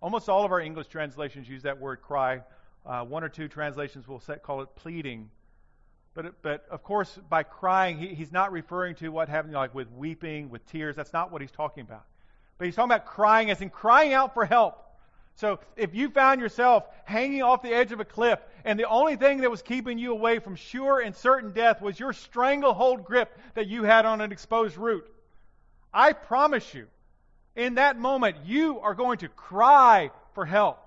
Almost 0.00 0.28
all 0.28 0.44
of 0.44 0.52
our 0.52 0.60
English 0.60 0.88
translations 0.88 1.48
use 1.48 1.62
that 1.62 1.80
word 1.80 2.02
cry. 2.02 2.42
Uh, 2.84 3.04
one 3.04 3.24
or 3.24 3.28
two 3.28 3.48
translations 3.48 4.06
will 4.06 4.20
set, 4.20 4.42
call 4.42 4.60
it 4.60 4.68
pleading. 4.76 5.30
But, 6.14 6.42
but 6.42 6.66
of 6.70 6.82
course, 6.82 7.18
by 7.28 7.42
crying, 7.42 7.98
he, 7.98 8.08
he's 8.08 8.30
not 8.30 8.52
referring 8.52 8.94
to 8.96 9.08
what 9.08 9.28
happened 9.28 9.54
like 9.54 9.74
with 9.74 9.90
weeping, 9.90 10.50
with 10.50 10.66
tears. 10.66 10.94
That's 10.94 11.12
not 11.12 11.32
what 11.32 11.40
he's 11.40 11.50
talking 11.50 11.82
about. 11.82 12.04
But 12.58 12.66
he's 12.66 12.76
talking 12.76 12.90
about 12.90 13.06
crying 13.06 13.50
as 13.50 13.60
in 13.60 13.70
crying 13.70 14.12
out 14.12 14.34
for 14.34 14.44
help. 14.44 14.80
So 15.36 15.58
if 15.76 15.94
you 15.94 16.10
found 16.10 16.40
yourself 16.40 16.84
hanging 17.04 17.42
off 17.42 17.62
the 17.62 17.74
edge 17.74 17.90
of 17.90 17.98
a 17.98 18.04
cliff 18.04 18.38
and 18.64 18.78
the 18.78 18.88
only 18.88 19.16
thing 19.16 19.38
that 19.40 19.50
was 19.50 19.62
keeping 19.62 19.98
you 19.98 20.12
away 20.12 20.38
from 20.38 20.54
sure 20.54 21.00
and 21.00 21.14
certain 21.14 21.52
death 21.52 21.82
was 21.82 21.98
your 21.98 22.12
stranglehold 22.12 23.04
grip 23.04 23.36
that 23.54 23.66
you 23.66 23.82
had 23.82 24.06
on 24.06 24.20
an 24.20 24.30
exposed 24.30 24.76
root, 24.76 25.04
I 25.92 26.12
promise 26.12 26.72
you, 26.74 26.86
in 27.56 27.74
that 27.76 27.98
moment, 27.98 28.36
you 28.44 28.80
are 28.80 28.94
going 28.94 29.18
to 29.18 29.28
cry 29.28 30.10
for 30.34 30.44
help. 30.44 30.78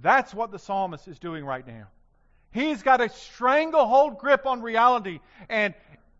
That's 0.00 0.32
what 0.32 0.50
the 0.50 0.58
psalmist 0.58 1.06
is 1.08 1.18
doing 1.18 1.44
right 1.44 1.66
now. 1.66 1.88
He's 2.52 2.82
got 2.82 3.00
a 3.00 3.08
stranglehold 3.08 4.18
grip 4.18 4.46
on 4.46 4.62
reality, 4.62 5.20
and 5.48 5.74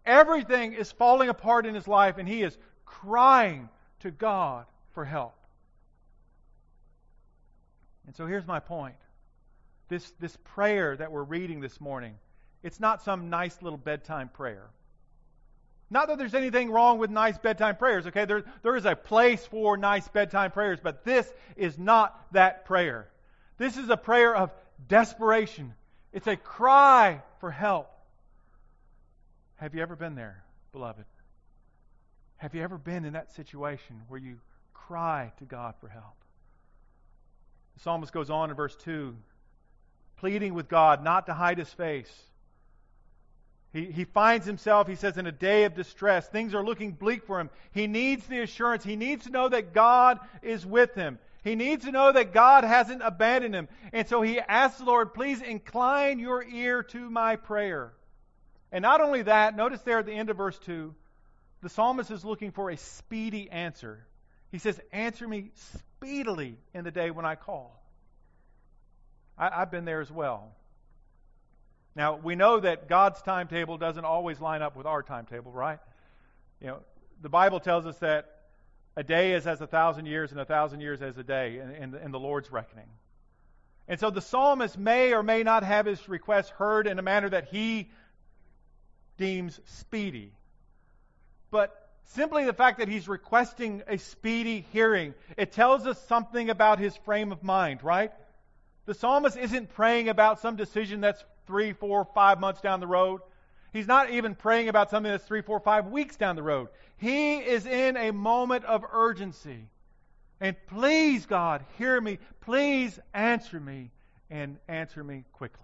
everything 0.04 0.72
is 0.72 0.90
falling 0.90 1.28
apart 1.28 1.66
in 1.66 1.74
his 1.74 1.86
life, 1.86 2.18
and 2.18 2.28
he 2.28 2.42
is 2.42 2.56
crying 2.84 3.68
to 4.02 4.10
God 4.10 4.66
for 4.92 5.04
help. 5.04 5.34
And 8.06 8.14
so 8.14 8.26
here's 8.26 8.46
my 8.46 8.60
point. 8.60 8.96
This, 9.88 10.12
this 10.20 10.36
prayer 10.44 10.96
that 10.96 11.12
we're 11.12 11.22
reading 11.22 11.60
this 11.60 11.80
morning, 11.80 12.14
it's 12.62 12.80
not 12.80 13.02
some 13.02 13.30
nice 13.30 13.60
little 13.62 13.78
bedtime 13.78 14.28
prayer. 14.28 14.70
Not 15.90 16.08
that 16.08 16.18
there's 16.18 16.34
anything 16.34 16.70
wrong 16.70 16.98
with 16.98 17.10
nice 17.10 17.36
bedtime 17.36 17.76
prayers, 17.76 18.06
okay? 18.06 18.24
There, 18.24 18.44
there 18.62 18.76
is 18.76 18.86
a 18.86 18.96
place 18.96 19.44
for 19.46 19.76
nice 19.76 20.08
bedtime 20.08 20.50
prayers, 20.50 20.78
but 20.82 21.04
this 21.04 21.30
is 21.56 21.78
not 21.78 22.18
that 22.32 22.64
prayer. 22.64 23.08
This 23.58 23.76
is 23.76 23.90
a 23.90 23.96
prayer 23.96 24.34
of 24.34 24.50
desperation 24.88 25.74
it's 26.12 26.26
a 26.26 26.36
cry 26.36 27.22
for 27.40 27.50
help. 27.50 27.88
Have 29.56 29.74
you 29.74 29.80
ever 29.80 29.96
been 29.96 30.14
there, 30.14 30.42
beloved? 30.72 31.04
Have 32.42 32.56
you 32.56 32.62
ever 32.62 32.76
been 32.76 33.04
in 33.04 33.12
that 33.12 33.32
situation 33.36 34.02
where 34.08 34.18
you 34.18 34.36
cry 34.74 35.32
to 35.38 35.44
God 35.44 35.74
for 35.80 35.86
help? 35.86 36.16
The 37.74 37.80
psalmist 37.84 38.12
goes 38.12 38.30
on 38.30 38.50
in 38.50 38.56
verse 38.56 38.74
2, 38.82 39.14
pleading 40.16 40.52
with 40.52 40.68
God 40.68 41.04
not 41.04 41.26
to 41.26 41.34
hide 41.34 41.58
his 41.58 41.72
face. 41.72 42.12
He, 43.72 43.84
he 43.84 44.02
finds 44.02 44.44
himself, 44.44 44.88
he 44.88 44.96
says, 44.96 45.18
in 45.18 45.28
a 45.28 45.32
day 45.32 45.62
of 45.62 45.76
distress. 45.76 46.26
Things 46.26 46.52
are 46.52 46.64
looking 46.64 46.90
bleak 46.90 47.22
for 47.26 47.38
him. 47.38 47.48
He 47.70 47.86
needs 47.86 48.26
the 48.26 48.40
assurance. 48.40 48.82
He 48.82 48.96
needs 48.96 49.26
to 49.26 49.30
know 49.30 49.48
that 49.48 49.72
God 49.72 50.18
is 50.42 50.66
with 50.66 50.96
him. 50.96 51.20
He 51.44 51.54
needs 51.54 51.84
to 51.84 51.92
know 51.92 52.10
that 52.10 52.32
God 52.32 52.64
hasn't 52.64 53.02
abandoned 53.04 53.54
him. 53.54 53.68
And 53.92 54.08
so 54.08 54.20
he 54.20 54.40
asks 54.40 54.80
the 54.80 54.84
Lord, 54.84 55.14
please 55.14 55.40
incline 55.42 56.18
your 56.18 56.42
ear 56.42 56.82
to 56.82 57.08
my 57.08 57.36
prayer. 57.36 57.92
And 58.72 58.82
not 58.82 59.00
only 59.00 59.22
that, 59.22 59.54
notice 59.54 59.82
there 59.82 60.00
at 60.00 60.06
the 60.06 60.12
end 60.12 60.28
of 60.28 60.38
verse 60.38 60.58
2, 60.58 60.92
the 61.62 61.68
psalmist 61.68 62.10
is 62.10 62.24
looking 62.24 62.50
for 62.50 62.70
a 62.70 62.76
speedy 62.76 63.48
answer. 63.50 64.04
He 64.50 64.58
says, 64.58 64.78
Answer 64.92 65.26
me 65.26 65.50
speedily 65.54 66.56
in 66.74 66.84
the 66.84 66.90
day 66.90 67.10
when 67.10 67.24
I 67.24 67.36
call. 67.36 67.80
I, 69.38 69.60
have 69.60 69.70
been 69.70 69.84
there 69.84 70.00
as 70.00 70.10
well. 70.10 70.52
Now, 71.94 72.16
we 72.16 72.34
know 72.34 72.60
that 72.60 72.88
God's 72.88 73.22
timetable 73.22 73.78
doesn't 73.78 74.04
always 74.04 74.40
line 74.40 74.62
up 74.62 74.76
with 74.76 74.86
our 74.86 75.02
timetable, 75.02 75.52
right? 75.52 75.78
You 76.60 76.68
know, 76.68 76.78
the 77.20 77.28
Bible 77.28 77.60
tells 77.60 77.86
us 77.86 77.96
that 77.98 78.26
a 78.96 79.02
day 79.02 79.32
is 79.32 79.46
as 79.46 79.60
a 79.60 79.66
thousand 79.66 80.06
years, 80.06 80.32
and 80.32 80.40
a 80.40 80.44
thousand 80.44 80.80
years 80.80 81.00
as 81.00 81.16
a 81.16 81.22
day 81.22 81.58
in, 81.58 81.70
in, 81.70 81.94
in 81.94 82.10
the 82.10 82.20
Lord's 82.20 82.50
reckoning. 82.50 82.88
And 83.88 83.98
so 83.98 84.10
the 84.10 84.20
psalmist 84.20 84.76
may 84.78 85.12
or 85.12 85.22
may 85.22 85.42
not 85.42 85.64
have 85.64 85.86
his 85.86 86.08
request 86.08 86.50
heard 86.50 86.86
in 86.86 86.98
a 86.98 87.02
manner 87.02 87.28
that 87.30 87.48
he 87.48 87.90
deems 89.16 89.60
speedy. 89.64 90.32
But 91.52 91.88
simply 92.06 92.44
the 92.44 92.54
fact 92.54 92.78
that 92.78 92.88
he's 92.88 93.06
requesting 93.06 93.82
a 93.86 93.98
speedy 93.98 94.66
hearing, 94.72 95.14
it 95.36 95.52
tells 95.52 95.86
us 95.86 96.02
something 96.08 96.50
about 96.50 96.80
his 96.80 96.96
frame 96.96 97.30
of 97.30 97.44
mind, 97.44 97.84
right? 97.84 98.10
The 98.86 98.94
psalmist 98.94 99.36
isn't 99.36 99.74
praying 99.74 100.08
about 100.08 100.40
some 100.40 100.56
decision 100.56 101.02
that's 101.02 101.22
three, 101.46 101.74
four, 101.74 102.08
five 102.14 102.40
months 102.40 102.62
down 102.62 102.80
the 102.80 102.86
road. 102.86 103.20
He's 103.72 103.86
not 103.86 104.10
even 104.10 104.34
praying 104.34 104.68
about 104.68 104.90
something 104.90 105.12
that's 105.12 105.24
three, 105.24 105.42
four, 105.42 105.60
five 105.60 105.86
weeks 105.88 106.16
down 106.16 106.36
the 106.36 106.42
road. 106.42 106.68
He 106.96 107.36
is 107.36 107.66
in 107.66 107.96
a 107.96 108.12
moment 108.12 108.64
of 108.64 108.84
urgency. 108.90 109.68
And 110.40 110.56
please, 110.68 111.26
God, 111.26 111.64
hear 111.76 112.00
me. 112.00 112.18
Please 112.40 112.98
answer 113.12 113.60
me 113.60 113.90
and 114.30 114.56
answer 114.68 115.04
me 115.04 115.24
quickly. 115.32 115.62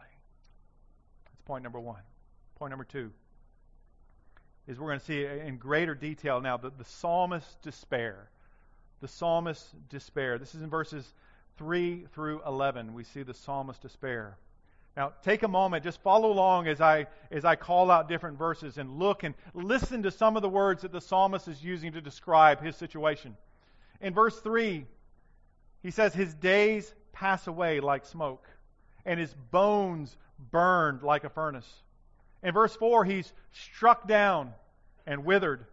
That's 1.25 1.41
point 1.47 1.65
number 1.65 1.81
one. 1.81 2.03
Point 2.59 2.71
number 2.71 2.85
two 2.85 3.11
is 4.69 4.79
we're 4.79 4.89
going 4.89 5.01
to 5.01 5.05
see 5.05 5.25
in 5.25 5.57
greater 5.57 5.95
detail 5.95 6.41
now 6.41 6.59
the, 6.59 6.71
the 6.71 6.85
psalmist's 6.85 7.55
despair. 7.63 8.29
The 9.01 9.09
psalmist's 9.09 9.67
despair. 9.89 10.39
This 10.39 10.55
is 10.55 10.63
in 10.63 10.69
verses 10.69 11.11
3 11.57 12.05
through 12.13 12.43
11. 12.47 12.93
We 12.93 13.05
see 13.05 13.23
the 13.23 13.35
psalmist's 13.35 13.83
despair. 13.83 14.37
Now, 14.97 15.13
take 15.23 15.43
a 15.43 15.49
moment, 15.49 15.85
just 15.85 16.03
follow 16.03 16.31
along 16.31 16.67
as 16.67 16.81
I, 16.81 17.07
as 17.31 17.45
I 17.45 17.55
call 17.57 17.91
out 17.91 18.09
different 18.09 18.37
verses 18.37 18.79
and 18.79 18.99
look 18.99 19.23
and 19.23 19.35
listen 19.55 20.03
to 20.03 20.11
some 20.11 20.37
of 20.37 20.43
the 20.43 20.49
words 20.49 20.83
that 20.83 20.93
the 20.93 21.01
psalmist 21.01 21.49
is 21.49 21.63
using 21.63 21.93
to 21.93 22.01
describe 22.01 22.61
his 22.61 22.77
situation. 22.77 23.37
In 24.01 24.13
verse 24.13 24.39
3, 24.41 24.85
he 25.83 25.91
says, 25.91 26.13
His 26.13 26.35
days 26.35 26.93
pass 27.13 27.47
away 27.47 27.81
like 27.81 28.05
smoke, 28.07 28.47
and 29.07 29.19
his 29.19 29.33
bones 29.51 30.17
burned 30.51 31.03
like 31.03 31.25
a 31.25 31.31
furnace. 31.31 31.69
In 32.43 32.53
verse 32.53 32.75
4, 32.77 33.05
he's 33.05 33.33
struck 33.53 34.07
down 34.07 34.53
and 35.07 35.25
withered. 35.25 35.67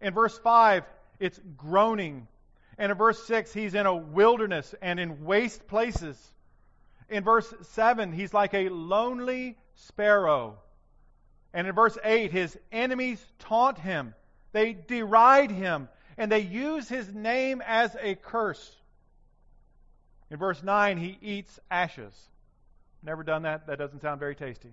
In 0.00 0.14
verse 0.14 0.38
5, 0.38 0.84
it's 1.18 1.40
groaning. 1.56 2.28
And 2.76 2.92
in 2.92 2.98
verse 2.98 3.22
6, 3.26 3.52
he's 3.52 3.74
in 3.74 3.86
a 3.86 3.96
wilderness 3.96 4.74
and 4.80 5.00
in 5.00 5.24
waste 5.24 5.66
places. 5.66 6.16
In 7.08 7.24
verse 7.24 7.52
7, 7.72 8.12
he's 8.12 8.34
like 8.34 8.54
a 8.54 8.68
lonely 8.68 9.56
sparrow. 9.74 10.58
And 11.54 11.66
in 11.66 11.74
verse 11.74 11.96
8, 12.04 12.30
his 12.30 12.56
enemies 12.70 13.24
taunt 13.38 13.78
him, 13.78 14.14
they 14.52 14.74
deride 14.74 15.50
him, 15.50 15.88
and 16.18 16.30
they 16.30 16.40
use 16.40 16.88
his 16.88 17.12
name 17.12 17.62
as 17.66 17.96
a 18.00 18.14
curse. 18.14 18.76
In 20.30 20.36
verse 20.36 20.62
9, 20.62 20.98
he 20.98 21.16
eats 21.22 21.58
ashes. 21.70 22.12
Never 23.02 23.22
done 23.22 23.42
that. 23.42 23.66
That 23.68 23.78
doesn't 23.78 24.02
sound 24.02 24.20
very 24.20 24.34
tasty. 24.34 24.70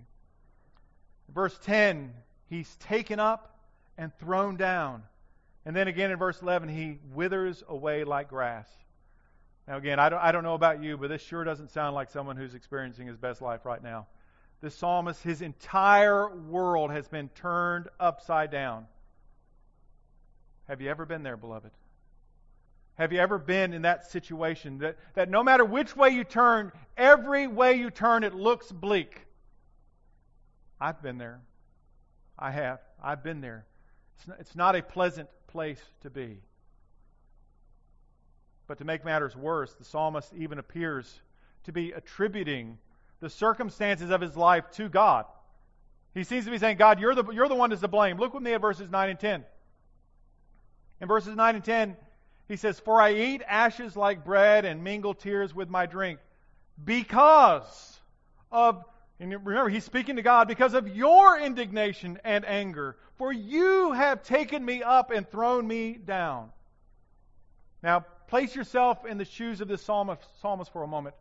Verse 1.34 1.58
10, 1.64 2.12
he's 2.48 2.74
taken 2.76 3.20
up 3.20 3.58
and 3.98 4.16
thrown 4.18 4.56
down. 4.56 5.02
And 5.64 5.74
then 5.74 5.88
again 5.88 6.10
in 6.10 6.18
verse 6.18 6.40
11, 6.42 6.68
he 6.68 6.98
withers 7.14 7.64
away 7.68 8.04
like 8.04 8.28
grass. 8.28 8.68
Now, 9.66 9.76
again, 9.76 9.98
I 9.98 10.08
don't, 10.08 10.20
I 10.20 10.30
don't 10.30 10.44
know 10.44 10.54
about 10.54 10.82
you, 10.82 10.96
but 10.96 11.08
this 11.08 11.22
sure 11.22 11.42
doesn't 11.42 11.72
sound 11.72 11.94
like 11.94 12.08
someone 12.10 12.36
who's 12.36 12.54
experiencing 12.54 13.08
his 13.08 13.16
best 13.16 13.42
life 13.42 13.64
right 13.64 13.82
now. 13.82 14.06
This 14.60 14.76
psalmist, 14.76 15.22
his 15.22 15.42
entire 15.42 16.34
world 16.34 16.92
has 16.92 17.08
been 17.08 17.28
turned 17.30 17.88
upside 17.98 18.50
down. 18.50 18.86
Have 20.68 20.80
you 20.80 20.88
ever 20.88 21.04
been 21.04 21.22
there, 21.22 21.36
beloved? 21.36 21.70
Have 22.94 23.12
you 23.12 23.18
ever 23.18 23.38
been 23.38 23.74
in 23.74 23.82
that 23.82 24.10
situation 24.10 24.78
that, 24.78 24.96
that 25.14 25.28
no 25.28 25.42
matter 25.42 25.64
which 25.64 25.94
way 25.96 26.10
you 26.10 26.24
turn, 26.24 26.72
every 26.96 27.46
way 27.46 27.74
you 27.74 27.90
turn, 27.90 28.24
it 28.24 28.34
looks 28.34 28.72
bleak? 28.72 29.25
I've 30.80 31.02
been 31.02 31.18
there. 31.18 31.40
I 32.38 32.50
have. 32.50 32.80
I've 33.02 33.22
been 33.22 33.40
there. 33.40 33.64
It's 34.18 34.28
not, 34.28 34.40
it's 34.40 34.56
not 34.56 34.76
a 34.76 34.82
pleasant 34.82 35.28
place 35.48 35.80
to 36.02 36.10
be. 36.10 36.38
But 38.66 38.78
to 38.78 38.84
make 38.84 39.04
matters 39.04 39.36
worse, 39.36 39.72
the 39.74 39.84
psalmist 39.84 40.32
even 40.36 40.58
appears 40.58 41.20
to 41.64 41.72
be 41.72 41.92
attributing 41.92 42.78
the 43.20 43.30
circumstances 43.30 44.10
of 44.10 44.20
his 44.20 44.36
life 44.36 44.70
to 44.72 44.88
God. 44.88 45.24
He 46.14 46.24
seems 46.24 46.44
to 46.46 46.50
be 46.50 46.58
saying, 46.58 46.76
God, 46.76 47.00
you're 47.00 47.14
the, 47.14 47.30
you're 47.30 47.48
the 47.48 47.54
one 47.54 47.70
that's 47.70 47.82
to 47.82 47.88
blame. 47.88 48.18
Look 48.18 48.34
with 48.34 48.42
me 48.42 48.54
at 48.54 48.60
verses 48.60 48.90
9 48.90 49.10
and 49.10 49.20
10. 49.20 49.44
In 51.00 51.08
verses 51.08 51.36
9 51.36 51.54
and 51.54 51.64
10, 51.64 51.96
he 52.48 52.56
says, 52.56 52.80
For 52.80 53.00
I 53.00 53.12
eat 53.12 53.42
ashes 53.46 53.96
like 53.96 54.24
bread 54.24 54.64
and 54.64 54.82
mingle 54.82 55.14
tears 55.14 55.54
with 55.54 55.68
my 55.68 55.86
drink 55.86 56.18
because 56.82 58.00
of, 58.50 58.82
and 59.18 59.32
remember, 59.32 59.70
he's 59.70 59.84
speaking 59.84 60.16
to 60.16 60.22
God, 60.22 60.46
because 60.46 60.74
of 60.74 60.94
your 60.94 61.38
indignation 61.40 62.18
and 62.22 62.44
anger. 62.44 62.96
For 63.16 63.32
you 63.32 63.92
have 63.92 64.22
taken 64.22 64.62
me 64.62 64.82
up 64.82 65.10
and 65.10 65.28
thrown 65.28 65.66
me 65.66 65.92
down. 65.94 66.50
Now, 67.82 68.04
place 68.28 68.54
yourself 68.54 69.06
in 69.06 69.16
the 69.16 69.24
shoes 69.24 69.60
of 69.60 69.68
this 69.68 69.82
psalmist, 69.82 70.20
psalmist 70.42 70.70
for 70.72 70.82
a 70.82 70.86
moment. 70.86 71.14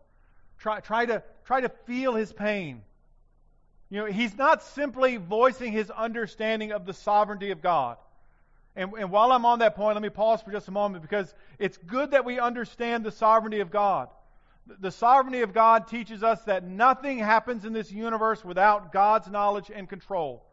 Try, 0.58 0.82
try, 0.82 1.06
to, 1.06 1.24
try 1.46 1.62
to 1.62 1.70
feel 1.86 2.16
his 2.16 2.34
pain. 2.34 2.82
You 3.90 4.02
know, 4.02 4.06
he's 4.08 4.36
not 4.36 4.64
simply 4.64 5.16
voicing 5.16 5.72
his 5.72 5.90
understanding 5.90 6.74
of 6.74 6.86
the 6.86 6.94
sovereignty 6.94 7.52
of 7.52 7.62
God. 7.62 7.98
And, 8.76 8.92
and 8.94 9.10
while 9.10 9.32
I'm 9.32 9.46
on 9.46 9.60
that 9.60 9.76
point, 9.76 9.96
let 9.96 10.02
me 10.02 10.10
pause 10.10 10.42
for 10.42 10.52
just 10.52 10.68
a 10.68 10.72
moment 10.72 11.02
because 11.02 11.34
it's 11.60 11.78
good 11.78 12.12
that 12.12 12.26
we 12.26 12.40
understand 12.40 13.06
the 13.06 13.12
sovereignty 13.12 13.62
of 13.62 13.72
God. 13.72 14.10
The 14.68 14.92
sovereignty 14.92 15.42
of 15.42 15.54
God 15.54 15.88
teaches 15.88 16.24
us 16.24 16.42
that 16.44 16.64
nothing 16.64 17.20
happens 17.20 17.66
in 17.66 17.74
this 17.74 17.92
universe 17.92 18.44
without 18.44 18.92
God's 18.92 19.30
knowledge 19.30 19.72
and 19.74 19.88
control. 19.88 20.44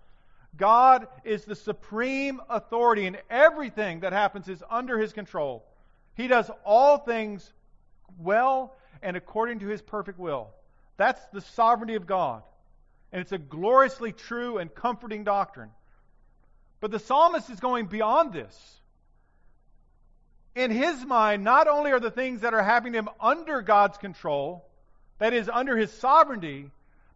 God 0.56 1.08
is 1.24 1.44
the 1.44 1.54
supreme 1.54 2.40
authority, 2.50 3.06
and 3.06 3.16
everything 3.30 4.00
that 4.00 4.12
happens 4.12 4.48
is 4.48 4.62
under 4.70 4.98
his 4.98 5.12
control. 5.12 5.64
He 6.14 6.28
does 6.28 6.50
all 6.64 6.98
things 6.98 7.50
well 8.18 8.76
and 9.02 9.16
according 9.16 9.60
to 9.60 9.66
his 9.66 9.82
perfect 9.82 10.18
will. 10.18 10.50
That's 10.96 11.24
the 11.32 11.40
sovereignty 11.40 11.94
of 11.94 12.06
God. 12.06 12.42
And 13.12 13.20
it's 13.20 13.32
a 13.32 13.38
gloriously 13.38 14.12
true 14.12 14.58
and 14.58 14.72
comforting 14.74 15.24
doctrine. 15.24 15.70
But 16.80 16.90
the 16.90 16.98
psalmist 16.98 17.50
is 17.50 17.60
going 17.60 17.86
beyond 17.86 18.32
this. 18.32 18.80
In 20.54 20.70
his 20.70 21.04
mind, 21.04 21.44
not 21.44 21.66
only 21.66 21.92
are 21.92 22.00
the 22.00 22.10
things 22.10 22.42
that 22.42 22.52
are 22.52 22.62
happening 22.62 22.92
to 22.92 22.98
him 23.00 23.08
under 23.20 23.62
God's 23.62 23.96
control, 23.96 24.64
that 25.18 25.32
is, 25.32 25.48
under 25.48 25.76
his 25.76 25.90
sovereignty, 25.92 26.70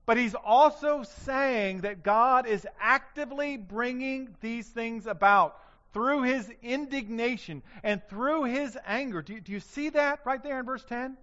but 0.07 0.16
he's 0.16 0.35
also 0.35 1.03
saying 1.25 1.81
that 1.81 2.03
God 2.03 2.46
is 2.46 2.66
actively 2.81 3.57
bringing 3.57 4.35
these 4.40 4.66
things 4.66 5.07
about 5.07 5.59
through 5.92 6.22
his 6.22 6.51
indignation 6.62 7.62
and 7.83 8.01
through 8.09 8.44
his 8.44 8.79
anger. 8.87 9.22
Do 9.22 9.35
you, 9.35 9.40
do 9.40 9.53
you 9.53 9.61
see 9.61 9.88
that 9.90 10.20
right 10.25 10.42
there 10.42 10.61
in 10.61 10.64
verse 10.64 10.85
10? 10.85 11.16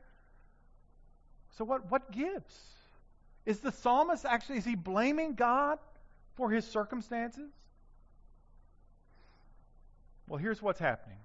So, 1.57 1.63
what, 1.63 1.89
what 1.89 2.11
gives? 2.11 2.53
Is 3.45 3.59
the 3.59 3.71
psalmist 3.71 4.25
actually, 4.25 4.57
is 4.57 4.65
he 4.65 4.75
blaming 4.75 5.35
God 5.35 5.79
for 6.35 6.49
his 6.49 6.65
circumstances? 6.65 7.51
Well, 10.27 10.39
here's 10.39 10.61
what's 10.61 10.79
happening. 10.79 11.17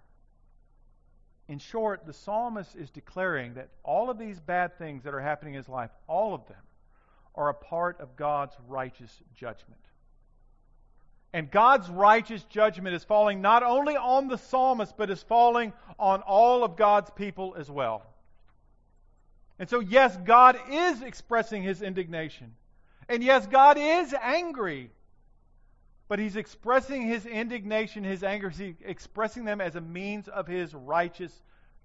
In 1.49 1.59
short, 1.59 2.05
the 2.07 2.13
psalmist 2.13 2.77
is 2.77 2.91
declaring 2.91 3.55
that 3.55 3.71
all 3.83 4.11
of 4.11 4.19
these 4.19 4.39
bad 4.39 4.77
things 4.77 5.03
that 5.05 5.15
are 5.15 5.21
happening 5.21 5.55
in 5.55 5.59
his 5.59 5.69
life, 5.69 5.91
all 6.07 6.35
of 6.35 6.47
them, 6.47 6.59
are 7.35 7.49
a 7.49 7.55
part 7.55 8.01
of 8.01 8.17
God's 8.17 8.55
righteous 8.69 9.11
judgment. 9.35 9.81
And 11.33 11.51
God's 11.51 11.89
righteous 11.89 12.43
judgment 12.45 12.95
is 12.95 13.05
falling 13.05 13.41
not 13.41 13.63
only 13.63 13.97
on 13.97 14.29
the 14.29 14.39
psalmist, 14.39 14.97
but 14.97 15.11
is 15.11 15.23
falling 15.23 15.73
on 15.99 16.21
all 16.23 16.65
of 16.65 16.77
God's 16.77 17.11
people 17.11 17.55
as 17.59 17.71
well. 17.71 18.03
And 19.59 19.69
so, 19.69 19.81
yes, 19.81 20.17
God 20.25 20.59
is 20.71 21.03
expressing 21.03 21.63
his 21.63 21.83
indignation. 21.83 22.55
And 23.09 23.23
yes, 23.25 23.47
God 23.47 23.77
is 23.79 24.15
angry. 24.21 24.91
But 26.09 26.19
he's 26.19 26.37
expressing 26.37 27.03
his 27.03 27.27
indignation, 27.27 28.03
his 28.03 28.25
anger, 28.25 28.49
he's 28.49 28.75
expressing 28.85 29.45
them 29.45 29.61
as 29.61 29.77
a 29.77 29.81
means 29.81 30.27
of 30.29 30.47
his 30.47 30.75
righteous 30.75 31.33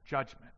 judgment. 0.06 0.54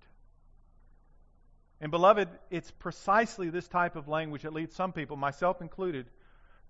And, 1.81 1.91
beloved, 1.91 2.29
it's 2.51 2.71
precisely 2.71 3.49
this 3.49 3.67
type 3.67 3.95
of 3.95 4.07
language 4.07 4.43
that 4.43 4.53
leads 4.53 4.75
some 4.75 4.93
people, 4.93 5.17
myself 5.17 5.61
included, 5.61 6.05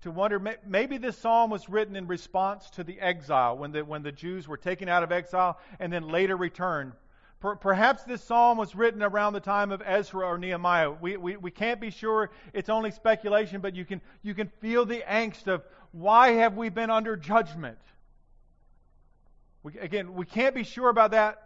to 0.01 0.11
wonder 0.11 0.39
maybe 0.65 0.97
this 0.97 1.17
psalm 1.17 1.49
was 1.49 1.69
written 1.69 1.95
in 1.95 2.07
response 2.07 2.69
to 2.71 2.83
the 2.83 2.99
exile 2.99 3.57
when 3.57 3.71
the, 3.71 3.83
when 3.83 4.03
the 4.03 4.11
Jews 4.11 4.47
were 4.47 4.57
taken 4.57 4.89
out 4.89 5.03
of 5.03 5.11
exile 5.11 5.59
and 5.79 5.91
then 5.91 6.09
later 6.09 6.35
returned. 6.35 6.93
Perhaps 7.39 8.03
this 8.03 8.23
psalm 8.23 8.57
was 8.57 8.75
written 8.75 9.03
around 9.03 9.33
the 9.33 9.39
time 9.39 9.71
of 9.71 9.81
Ezra 9.85 10.25
or 10.25 10.37
Nehemiah. 10.37 10.91
We, 10.91 11.17
we, 11.17 11.37
we 11.37 11.51
can't 11.51 11.79
be 11.79 11.91
sure. 11.91 12.31
It's 12.53 12.69
only 12.69 12.89
speculation, 12.89 13.61
but 13.61 13.75
you 13.75 13.85
can, 13.85 14.01
you 14.23 14.33
can 14.33 14.47
feel 14.47 14.85
the 14.85 15.03
angst 15.07 15.47
of 15.47 15.63
why 15.95 16.31
have 16.31 16.57
we 16.57 16.67
been 16.67 16.89
under 16.89 17.15
judgment? 17.15 17.77
We, 19.63 19.79
again, 19.79 20.13
we 20.13 20.25
can't 20.25 20.53
be 20.53 20.63
sure 20.63 20.89
about 20.89 21.11
that, 21.11 21.41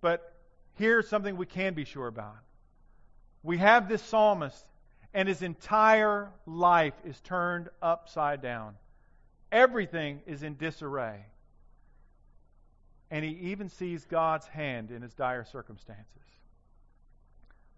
but 0.00 0.32
here's 0.76 1.06
something 1.06 1.36
we 1.36 1.44
can 1.44 1.74
be 1.74 1.84
sure 1.84 2.06
about. 2.06 2.38
We 3.42 3.58
have 3.58 3.86
this 3.86 4.02
psalmist 4.02 4.64
and 5.12 5.28
his 5.28 5.42
entire 5.42 6.30
life 6.46 6.94
is 7.04 7.20
turned 7.20 7.68
upside 7.82 8.40
down. 8.40 8.76
Everything 9.52 10.22
is 10.26 10.42
in 10.42 10.56
disarray. 10.56 11.20
And 13.10 13.24
he 13.24 13.50
even 13.50 13.68
sees 13.68 14.06
God's 14.06 14.46
hand 14.46 14.90
in 14.90 15.02
his 15.02 15.12
dire 15.12 15.44
circumstances. 15.44 16.06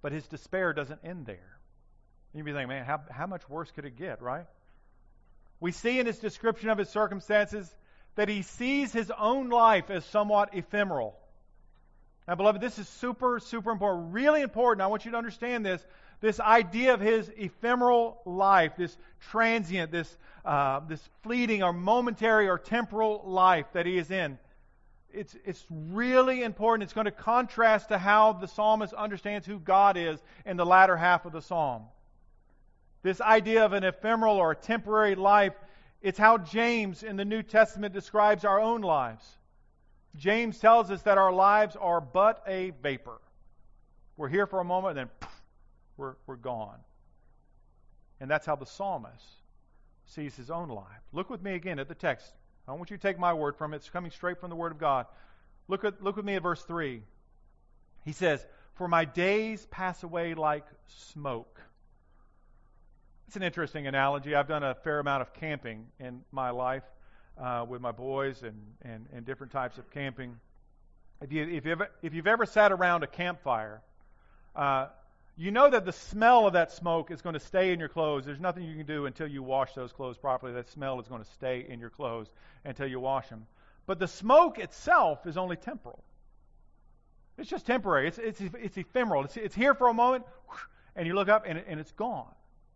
But 0.00 0.12
his 0.12 0.28
despair 0.28 0.72
doesn't 0.72 1.00
end 1.02 1.26
there. 1.26 1.58
You'd 2.32 2.44
be 2.44 2.52
thinking, 2.52 2.68
man, 2.68 2.84
how, 2.84 3.00
how 3.10 3.26
much 3.26 3.48
worse 3.48 3.72
could 3.72 3.84
it 3.84 3.96
get, 3.96 4.22
right? 4.22 4.46
We 5.60 5.72
see 5.72 5.98
in 5.98 6.06
his 6.06 6.18
description 6.18 6.68
of 6.68 6.78
his 6.78 6.88
circumstances 6.88 7.72
that 8.14 8.28
he 8.28 8.42
sees 8.42 8.92
his 8.92 9.10
own 9.16 9.48
life 9.48 9.90
as 9.90 10.04
somewhat 10.06 10.54
ephemeral. 10.54 11.16
Now, 12.26 12.34
beloved, 12.34 12.60
this 12.60 12.78
is 12.78 12.88
super, 12.88 13.40
super 13.40 13.70
important. 13.70 14.12
Really 14.12 14.42
important. 14.42 14.82
I 14.82 14.88
want 14.88 15.04
you 15.04 15.12
to 15.12 15.16
understand 15.16 15.64
this 15.64 15.84
this 16.20 16.40
idea 16.40 16.94
of 16.94 17.00
his 17.00 17.30
ephemeral 17.36 18.20
life, 18.24 18.72
this 18.76 18.96
transient, 19.30 19.92
this, 19.92 20.16
uh, 20.44 20.80
this 20.80 21.00
fleeting 21.22 21.62
or 21.62 21.72
momentary 21.72 22.48
or 22.48 22.58
temporal 22.58 23.22
life 23.24 23.66
that 23.72 23.86
he 23.86 23.98
is 23.98 24.10
in. 24.10 24.38
It's, 25.12 25.34
it's 25.44 25.64
really 25.70 26.42
important. 26.42 26.84
It's 26.84 26.92
going 26.92 27.06
to 27.06 27.10
contrast 27.12 27.88
to 27.88 27.98
how 27.98 28.32
the 28.34 28.48
psalmist 28.48 28.92
understands 28.92 29.46
who 29.46 29.58
God 29.58 29.96
is 29.96 30.20
in 30.44 30.56
the 30.56 30.66
latter 30.66 30.96
half 30.96 31.24
of 31.24 31.32
the 31.32 31.40
psalm. 31.40 31.84
This 33.02 33.20
idea 33.20 33.64
of 33.64 33.72
an 33.72 33.84
ephemeral 33.84 34.36
or 34.36 34.52
a 34.52 34.56
temporary 34.56 35.14
life, 35.14 35.54
it's 36.02 36.18
how 36.18 36.38
James 36.38 37.02
in 37.02 37.16
the 37.16 37.24
New 37.24 37.42
Testament 37.42 37.94
describes 37.94 38.44
our 38.44 38.60
own 38.60 38.80
lives. 38.80 39.24
James 40.16 40.58
tells 40.58 40.90
us 40.90 41.02
that 41.02 41.18
our 41.18 41.32
lives 41.32 41.76
are 41.76 42.00
but 42.00 42.42
a 42.46 42.70
vapor. 42.82 43.20
We're 44.16 44.28
here 44.28 44.46
for 44.46 44.60
a 44.60 44.64
moment 44.64 44.98
and 44.98 45.08
then 45.08 45.28
we're, 45.96 46.14
we're 46.26 46.36
gone. 46.36 46.78
And 48.20 48.30
that's 48.30 48.46
how 48.46 48.56
the 48.56 48.66
psalmist 48.66 49.24
sees 50.06 50.34
his 50.34 50.50
own 50.50 50.68
life. 50.68 50.86
Look 51.12 51.30
with 51.30 51.42
me 51.42 51.54
again 51.54 51.78
at 51.78 51.88
the 51.88 51.94
text. 51.94 52.32
I 52.66 52.72
want 52.72 52.90
you 52.90 52.96
to 52.96 53.02
take 53.02 53.18
my 53.18 53.32
word 53.32 53.56
from 53.56 53.72
it. 53.72 53.76
It's 53.76 53.90
coming 53.90 54.10
straight 54.10 54.40
from 54.40 54.50
the 54.50 54.56
Word 54.56 54.72
of 54.72 54.78
God. 54.78 55.06
Look, 55.68 55.84
at, 55.84 56.02
look 56.02 56.16
with 56.16 56.24
me 56.24 56.34
at 56.34 56.42
verse 56.42 56.62
3. 56.62 57.02
He 58.04 58.12
says, 58.12 58.44
For 58.74 58.88
my 58.88 59.04
days 59.04 59.66
pass 59.70 60.02
away 60.02 60.34
like 60.34 60.66
smoke. 60.86 61.60
It's 63.28 63.36
an 63.36 63.42
interesting 63.42 63.86
analogy. 63.86 64.34
I've 64.34 64.48
done 64.48 64.62
a 64.62 64.74
fair 64.74 65.00
amount 65.00 65.20
of 65.20 65.34
camping 65.34 65.84
in 66.00 66.22
my 66.32 66.48
life 66.48 66.84
uh, 67.38 67.66
with 67.68 67.82
my 67.82 67.92
boys 67.92 68.42
and, 68.42 68.56
and, 68.80 69.04
and 69.12 69.26
different 69.26 69.52
types 69.52 69.76
of 69.76 69.90
camping. 69.90 70.40
If, 71.20 71.30
you, 71.30 71.46
if, 71.46 71.66
you've, 71.66 71.82
if 72.00 72.14
you've 72.14 72.26
ever 72.26 72.46
sat 72.46 72.72
around 72.72 73.02
a 73.02 73.06
campfire, 73.06 73.82
uh, 74.56 74.86
you 75.36 75.50
know 75.50 75.68
that 75.68 75.84
the 75.84 75.92
smell 75.92 76.46
of 76.46 76.54
that 76.54 76.72
smoke 76.72 77.10
is 77.10 77.20
going 77.20 77.34
to 77.34 77.40
stay 77.40 77.70
in 77.70 77.78
your 77.78 77.90
clothes. 77.90 78.24
There's 78.24 78.40
nothing 78.40 78.62
you 78.62 78.74
can 78.74 78.86
do 78.86 79.04
until 79.04 79.26
you 79.26 79.42
wash 79.42 79.74
those 79.74 79.92
clothes 79.92 80.16
properly. 80.16 80.54
That 80.54 80.70
smell 80.70 80.98
is 80.98 81.06
going 81.06 81.22
to 81.22 81.30
stay 81.32 81.66
in 81.68 81.80
your 81.80 81.90
clothes 81.90 82.28
until 82.64 82.86
you 82.86 82.98
wash 82.98 83.28
them. 83.28 83.44
But 83.84 83.98
the 83.98 84.08
smoke 84.08 84.58
itself 84.58 85.26
is 85.26 85.36
only 85.36 85.56
temporal. 85.56 86.02
It's 87.36 87.50
just 87.50 87.66
temporary. 87.66 88.08
It's, 88.08 88.16
it's, 88.16 88.40
it's 88.40 88.78
ephemeral. 88.78 89.24
It's, 89.24 89.36
it's 89.36 89.54
here 89.54 89.74
for 89.74 89.88
a 89.88 89.94
moment, 89.94 90.24
and 90.96 91.06
you 91.06 91.12
look 91.12 91.28
up, 91.28 91.44
and, 91.46 91.62
and 91.68 91.78
it's 91.78 91.92
gone. 91.92 92.24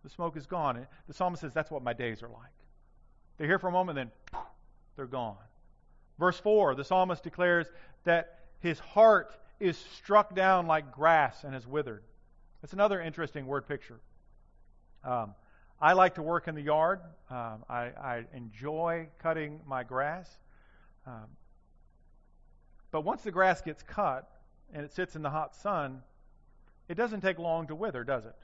The 0.03 0.11
smoke 0.11 0.37
is 0.37 0.47
gone. 0.47 0.77
And 0.77 0.87
the 1.07 1.15
psalmist 1.15 1.41
says, 1.41 1.53
That's 1.53 1.71
what 1.71 1.83
my 1.83 1.93
days 1.93 2.23
are 2.23 2.29
like. 2.29 2.53
They're 3.39 3.47
here 3.47 3.59
for 3.59 3.69
a 3.69 3.73
moment, 3.73 3.97
then 3.97 4.11
they're 4.97 5.07
gone. 5.07 5.37
Verse 6.19 6.39
4, 6.39 6.75
the 6.75 6.85
psalmist 6.85 7.23
declares 7.23 7.67
that 8.05 8.41
his 8.61 8.79
heart 8.79 9.35
is 9.59 9.77
struck 9.97 10.35
down 10.35 10.67
like 10.67 10.93
grass 10.93 11.45
and 11.45 11.55
has 11.55 11.67
withered. 11.67 12.03
It's 12.63 12.73
another 12.73 13.01
interesting 13.01 13.47
word 13.47 13.67
picture. 13.67 14.01
Um, 15.05 15.35
I 15.81 15.95
like 15.95 16.15
to 16.15 16.23
work 16.23 16.47
in 16.47 16.55
the 16.55 16.63
yard. 16.63 17.01
Um, 17.29 17.65
I, 17.69 17.91
I, 18.01 18.25
enjoy 18.35 19.09
cutting 19.19 19.61
my 19.67 19.83
grass. 19.83 20.31
Um, 21.07 21.27
but 22.93 23.01
once 23.01 23.23
the 23.23 23.33
grass 23.33 23.61
gets 23.63 23.83
cut 23.83 24.31
and 24.73 24.85
it 24.85 24.93
sits 24.93 25.17
in 25.17 25.23
the 25.23 25.31
hot 25.31 25.57
sun, 25.57 26.03
it 26.89 26.95
doesn't 26.95 27.21
take 27.21 27.41
long 27.41 27.67
to 27.67 27.75
wither, 27.75 28.05
does 28.05 28.27
it? 28.27 28.37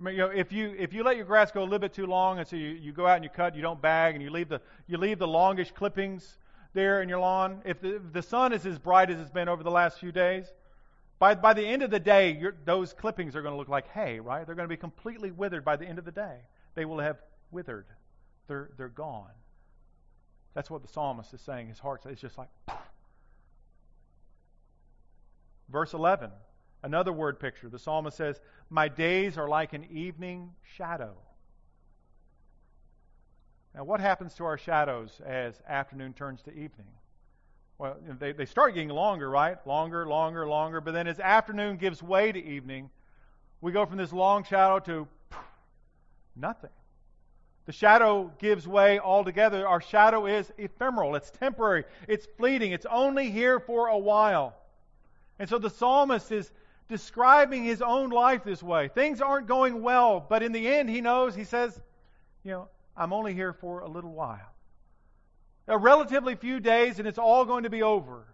I 0.00 0.04
mean, 0.04 0.14
you 0.14 0.20
know, 0.20 0.28
if 0.28 0.52
you 0.52 0.74
if 0.78 0.92
you 0.92 1.02
let 1.04 1.16
your 1.16 1.24
grass 1.24 1.50
go 1.52 1.60
a 1.60 1.64
little 1.64 1.78
bit 1.78 1.92
too 1.92 2.06
long, 2.06 2.38
and 2.38 2.46
so 2.46 2.56
you, 2.56 2.68
you 2.68 2.92
go 2.92 3.06
out 3.06 3.16
and 3.16 3.24
you 3.24 3.30
cut, 3.30 3.54
you 3.54 3.62
don't 3.62 3.80
bag, 3.80 4.14
and 4.14 4.22
you 4.22 4.30
leave 4.30 4.48
the 4.48 4.60
you 4.86 4.98
leave 4.98 5.18
the 5.18 5.28
longish 5.28 5.70
clippings 5.70 6.38
there 6.74 7.00
in 7.00 7.08
your 7.08 7.20
lawn. 7.20 7.62
If 7.64 7.80
the, 7.80 7.96
if 7.96 8.12
the 8.12 8.22
sun 8.22 8.52
is 8.52 8.66
as 8.66 8.78
bright 8.78 9.10
as 9.10 9.20
it's 9.20 9.30
been 9.30 9.48
over 9.48 9.62
the 9.62 9.70
last 9.70 9.98
few 10.00 10.12
days, 10.12 10.52
by, 11.18 11.34
by 11.34 11.54
the 11.54 11.64
end 11.64 11.82
of 11.82 11.90
the 11.90 12.00
day, 12.00 12.42
those 12.64 12.92
clippings 12.92 13.36
are 13.36 13.42
going 13.42 13.54
to 13.54 13.58
look 13.58 13.68
like 13.68 13.88
hay, 13.88 14.20
right? 14.20 14.44
They're 14.44 14.56
going 14.56 14.68
to 14.68 14.72
be 14.72 14.76
completely 14.76 15.30
withered 15.30 15.64
by 15.64 15.76
the 15.76 15.86
end 15.86 15.98
of 15.98 16.04
the 16.04 16.12
day. 16.12 16.38
They 16.74 16.84
will 16.84 16.98
have 16.98 17.16
withered. 17.50 17.86
They're, 18.48 18.70
they're 18.76 18.88
gone. 18.88 19.30
That's 20.54 20.70
what 20.70 20.82
the 20.82 20.88
psalmist 20.88 21.32
is 21.32 21.40
saying. 21.40 21.68
His 21.68 21.78
heart 21.78 22.04
is 22.06 22.20
just 22.20 22.36
like. 22.36 22.48
Verse 25.70 25.94
11, 25.94 26.30
another 26.84 27.12
word 27.12 27.40
picture. 27.40 27.68
The 27.68 27.78
psalmist 27.78 28.16
says, 28.16 28.40
My 28.70 28.86
days 28.86 29.36
are 29.36 29.48
like 29.48 29.72
an 29.72 29.84
evening 29.90 30.50
shadow. 30.76 31.14
Now, 33.74 33.82
what 33.82 34.00
happens 34.00 34.34
to 34.34 34.44
our 34.44 34.56
shadows 34.56 35.20
as 35.26 35.60
afternoon 35.66 36.12
turns 36.12 36.42
to 36.42 36.50
evening? 36.52 36.86
well, 37.78 37.96
they, 38.20 38.32
they 38.32 38.46
start 38.46 38.74
getting 38.74 38.88
longer, 38.88 39.28
right? 39.28 39.56
Longer, 39.66 40.06
longer, 40.06 40.46
longer. 40.46 40.80
But 40.80 40.94
then 40.94 41.06
as 41.06 41.18
afternoon 41.18 41.76
gives 41.76 42.02
way 42.02 42.30
to 42.30 42.42
evening, 42.42 42.88
we 43.60 43.72
go 43.72 43.84
from 43.84 43.98
this 43.98 44.12
long 44.12 44.44
shadow 44.44 44.78
to 44.80 45.08
nothing. 46.36 46.70
The 47.66 47.72
shadow 47.72 48.30
gives 48.38 48.68
way 48.68 48.98
altogether. 48.98 49.66
Our 49.66 49.80
shadow 49.80 50.26
is 50.26 50.52
ephemeral, 50.58 51.16
it's 51.16 51.30
temporary, 51.30 51.84
it's 52.06 52.26
fleeting, 52.36 52.72
it's 52.72 52.86
only 52.88 53.30
here 53.30 53.58
for 53.58 53.88
a 53.88 53.98
while. 53.98 54.54
And 55.38 55.48
so 55.48 55.58
the 55.58 55.70
psalmist 55.70 56.30
is 56.30 56.52
describing 56.88 57.64
his 57.64 57.80
own 57.82 58.10
life 58.10 58.44
this 58.44 58.62
way. 58.62 58.88
Things 58.88 59.20
aren't 59.20 59.46
going 59.46 59.82
well, 59.82 60.24
but 60.26 60.42
in 60.42 60.52
the 60.52 60.68
end, 60.68 60.90
he 60.90 61.00
knows, 61.00 61.34
he 61.34 61.44
says, 61.44 61.78
you 62.42 62.52
know, 62.52 62.68
I'm 62.96 63.12
only 63.12 63.34
here 63.34 63.52
for 63.52 63.80
a 63.80 63.88
little 63.88 64.12
while. 64.12 64.52
A 65.66 65.78
relatively 65.78 66.34
few 66.34 66.60
days, 66.60 66.98
and 66.98 67.08
it's 67.08 67.18
all 67.18 67.44
going 67.44 67.62
to 67.62 67.70
be 67.70 67.82
over. 67.82 68.26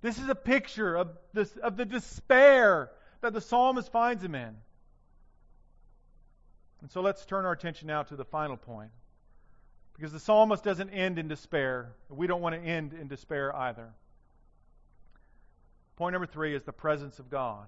This 0.00 0.18
is 0.18 0.28
a 0.28 0.34
picture 0.34 0.94
of, 0.96 1.08
this, 1.32 1.54
of 1.56 1.76
the 1.76 1.84
despair 1.84 2.90
that 3.20 3.32
the 3.32 3.40
psalmist 3.40 3.90
finds 3.90 4.22
him 4.22 4.34
in. 4.34 4.54
And 6.82 6.90
so 6.90 7.00
let's 7.00 7.24
turn 7.24 7.46
our 7.46 7.52
attention 7.52 7.88
now 7.88 8.02
to 8.02 8.14
the 8.14 8.24
final 8.24 8.56
point. 8.56 8.90
Because 9.96 10.12
the 10.12 10.20
psalmist 10.20 10.62
doesn't 10.62 10.90
end 10.90 11.18
in 11.18 11.28
despair. 11.28 11.92
We 12.10 12.26
don't 12.26 12.42
want 12.42 12.54
to 12.54 12.60
end 12.60 12.92
in 12.92 13.08
despair 13.08 13.54
either. 13.56 13.94
Point 15.96 16.12
number 16.12 16.26
three 16.26 16.54
is 16.54 16.62
the 16.64 16.72
presence 16.72 17.18
of 17.18 17.30
God. 17.30 17.66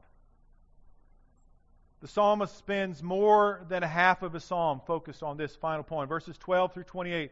The 2.01 2.09
psalmist 2.09 2.57
spends 2.59 3.03
more 3.03 3.65
than 3.69 3.83
a 3.83 3.89
half 3.89 4.23
of 4.23 4.33
his 4.33 4.45
psalm 4.45 4.81
focused 4.87 5.23
on 5.23 5.37
this 5.37 5.55
final 5.57 5.83
point. 5.83 6.09
Verses 6.09 6.37
12 6.39 6.75
through 6.75 6.85
28 6.85 7.31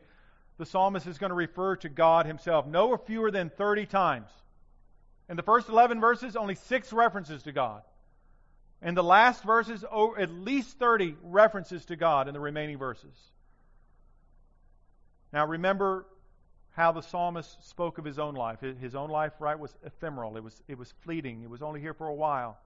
the 0.57 0.67
psalmist 0.67 1.07
is 1.07 1.19
going 1.19 1.31
to 1.31 1.37
refer 1.37 1.77
to 1.77 1.89
God 1.89 2.27
himself 2.27 2.67
no 2.67 2.97
fewer 2.97 3.31
than 3.31 3.51
30 3.51 3.87
times. 3.87 4.29
In 5.29 5.37
the 5.37 5.43
first 5.43 5.69
11 5.69 6.01
verses, 6.01 6.37
only 6.37 6.55
six 6.55 6.93
references 6.93 7.43
to 7.45 7.53
God. 7.53 7.83
In 8.83 8.95
the 8.95 9.03
last 9.03 9.43
verses, 9.43 9.85
at 10.19 10.31
least 10.31 10.79
30 10.79 11.17
references 11.23 11.85
to 11.87 11.97
God 11.97 12.29
in 12.29 12.35
the 12.35 12.41
remaining 12.41 12.79
verses. 12.79 13.17
Now 15.33 15.47
remember 15.47 16.07
how 16.75 16.93
the 16.93 17.01
psalmist 17.01 17.69
spoke 17.69 17.99
of 17.99 18.05
his 18.05 18.19
own 18.19 18.35
life. 18.35 18.61
His 18.61 18.95
own 18.95 19.11
life, 19.11 19.33
right, 19.39 19.59
was 19.59 19.75
ephemeral. 19.85 20.37
It 20.37 20.43
was, 20.43 20.63
it 20.69 20.79
was 20.79 20.93
fleeting. 21.03 21.43
It 21.43 21.51
was 21.51 21.63
only 21.63 21.81
here 21.81 21.95
for 21.95 22.09
a 22.09 22.15
while. 22.15 22.59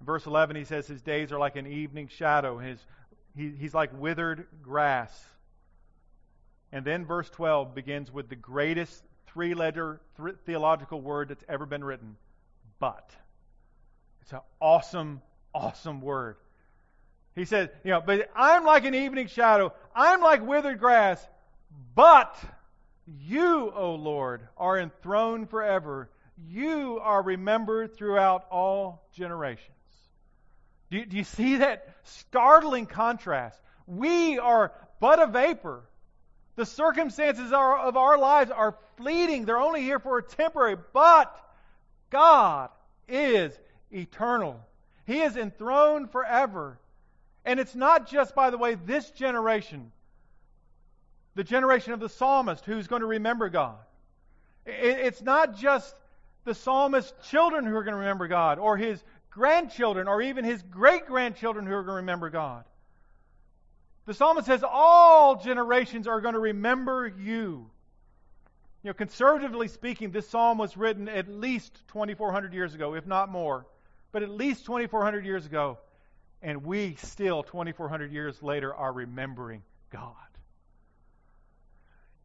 In 0.00 0.06
verse 0.06 0.26
11, 0.26 0.56
he 0.56 0.64
says 0.64 0.86
his 0.86 1.02
days 1.02 1.30
are 1.30 1.38
like 1.38 1.56
an 1.56 1.66
evening 1.66 2.08
shadow. 2.08 2.58
His, 2.58 2.78
he, 3.36 3.50
he's 3.50 3.74
like 3.74 3.90
withered 3.98 4.46
grass. 4.62 5.12
And 6.72 6.84
then 6.84 7.04
verse 7.04 7.30
12 7.30 7.74
begins 7.74 8.12
with 8.12 8.28
the 8.28 8.36
greatest 8.36 9.02
three 9.26 9.54
letter 9.54 10.00
th- 10.16 10.36
theological 10.46 11.00
word 11.00 11.28
that's 11.28 11.44
ever 11.48 11.66
been 11.66 11.84
written 11.84 12.16
but. 12.78 13.10
It's 14.22 14.32
an 14.32 14.40
awesome, 14.60 15.22
awesome 15.54 16.00
word. 16.00 16.36
He 17.34 17.44
says, 17.44 17.68
you 17.82 17.90
know, 17.90 18.02
but 18.04 18.30
I'm 18.36 18.64
like 18.64 18.84
an 18.84 18.94
evening 18.94 19.26
shadow. 19.26 19.72
I'm 19.94 20.20
like 20.20 20.46
withered 20.46 20.78
grass. 20.78 21.26
But 21.94 22.36
you, 23.06 23.72
O 23.74 23.94
Lord, 23.94 24.46
are 24.56 24.78
enthroned 24.78 25.50
forever. 25.50 26.10
You 26.48 26.98
are 27.02 27.22
remembered 27.22 27.96
throughout 27.96 28.46
all 28.50 29.06
generations. 29.14 29.70
Do 30.90 30.98
you, 30.98 31.06
do 31.06 31.16
you 31.16 31.24
see 31.24 31.56
that 31.56 31.94
startling 32.04 32.86
contrast? 32.86 33.60
We 33.86 34.38
are 34.38 34.72
but 35.00 35.20
a 35.20 35.26
vapor. 35.26 35.82
The 36.56 36.66
circumstances 36.66 37.52
are, 37.52 37.78
of 37.78 37.96
our 37.96 38.16
lives 38.16 38.50
are 38.50 38.76
fleeting. 38.96 39.44
They're 39.44 39.58
only 39.58 39.82
here 39.82 39.98
for 39.98 40.18
a 40.18 40.22
temporary. 40.22 40.76
But 40.92 41.36
God 42.10 42.70
is 43.08 43.52
eternal. 43.90 44.60
He 45.06 45.20
is 45.20 45.36
enthroned 45.36 46.10
forever. 46.10 46.78
And 47.44 47.60
it's 47.60 47.74
not 47.74 48.08
just, 48.08 48.34
by 48.34 48.50
the 48.50 48.58
way, 48.58 48.74
this 48.74 49.10
generation, 49.10 49.92
the 51.34 51.44
generation 51.44 51.92
of 51.92 52.00
the 52.00 52.08
psalmist 52.08 52.64
who's 52.64 52.86
going 52.86 53.00
to 53.00 53.06
remember 53.06 53.48
God. 53.48 53.78
It's 54.66 55.22
not 55.22 55.56
just 55.56 55.94
the 56.44 56.54
psalmist's 56.54 57.12
children 57.28 57.66
who 57.66 57.74
are 57.76 57.82
going 57.82 57.94
to 57.94 58.00
remember 58.00 58.28
God, 58.28 58.58
or 58.58 58.76
his 58.76 59.02
grandchildren, 59.30 60.08
or 60.08 60.22
even 60.22 60.44
his 60.44 60.62
great 60.62 61.06
grandchildren 61.06 61.66
who 61.66 61.72
are 61.72 61.82
going 61.82 61.94
to 61.94 62.02
remember 62.02 62.30
God. 62.30 62.64
The 64.06 64.14
psalmist 64.14 64.46
says 64.46 64.62
all 64.62 65.36
generations 65.36 66.06
are 66.06 66.20
going 66.20 66.34
to 66.34 66.40
remember 66.40 67.06
you. 67.06 67.70
You 68.82 68.90
know, 68.90 68.94
conservatively 68.94 69.68
speaking, 69.68 70.10
this 70.10 70.28
psalm 70.28 70.58
was 70.58 70.76
written 70.76 71.08
at 71.08 71.26
least 71.26 71.72
2,400 71.88 72.52
years 72.52 72.74
ago, 72.74 72.94
if 72.94 73.06
not 73.06 73.30
more, 73.30 73.66
but 74.12 74.22
at 74.22 74.28
least 74.28 74.66
2,400 74.66 75.24
years 75.24 75.46
ago. 75.46 75.78
And 76.42 76.64
we 76.64 76.96
still, 76.96 77.42
2,400 77.42 78.12
years 78.12 78.42
later, 78.42 78.74
are 78.74 78.92
remembering 78.92 79.62
God. 79.90 80.12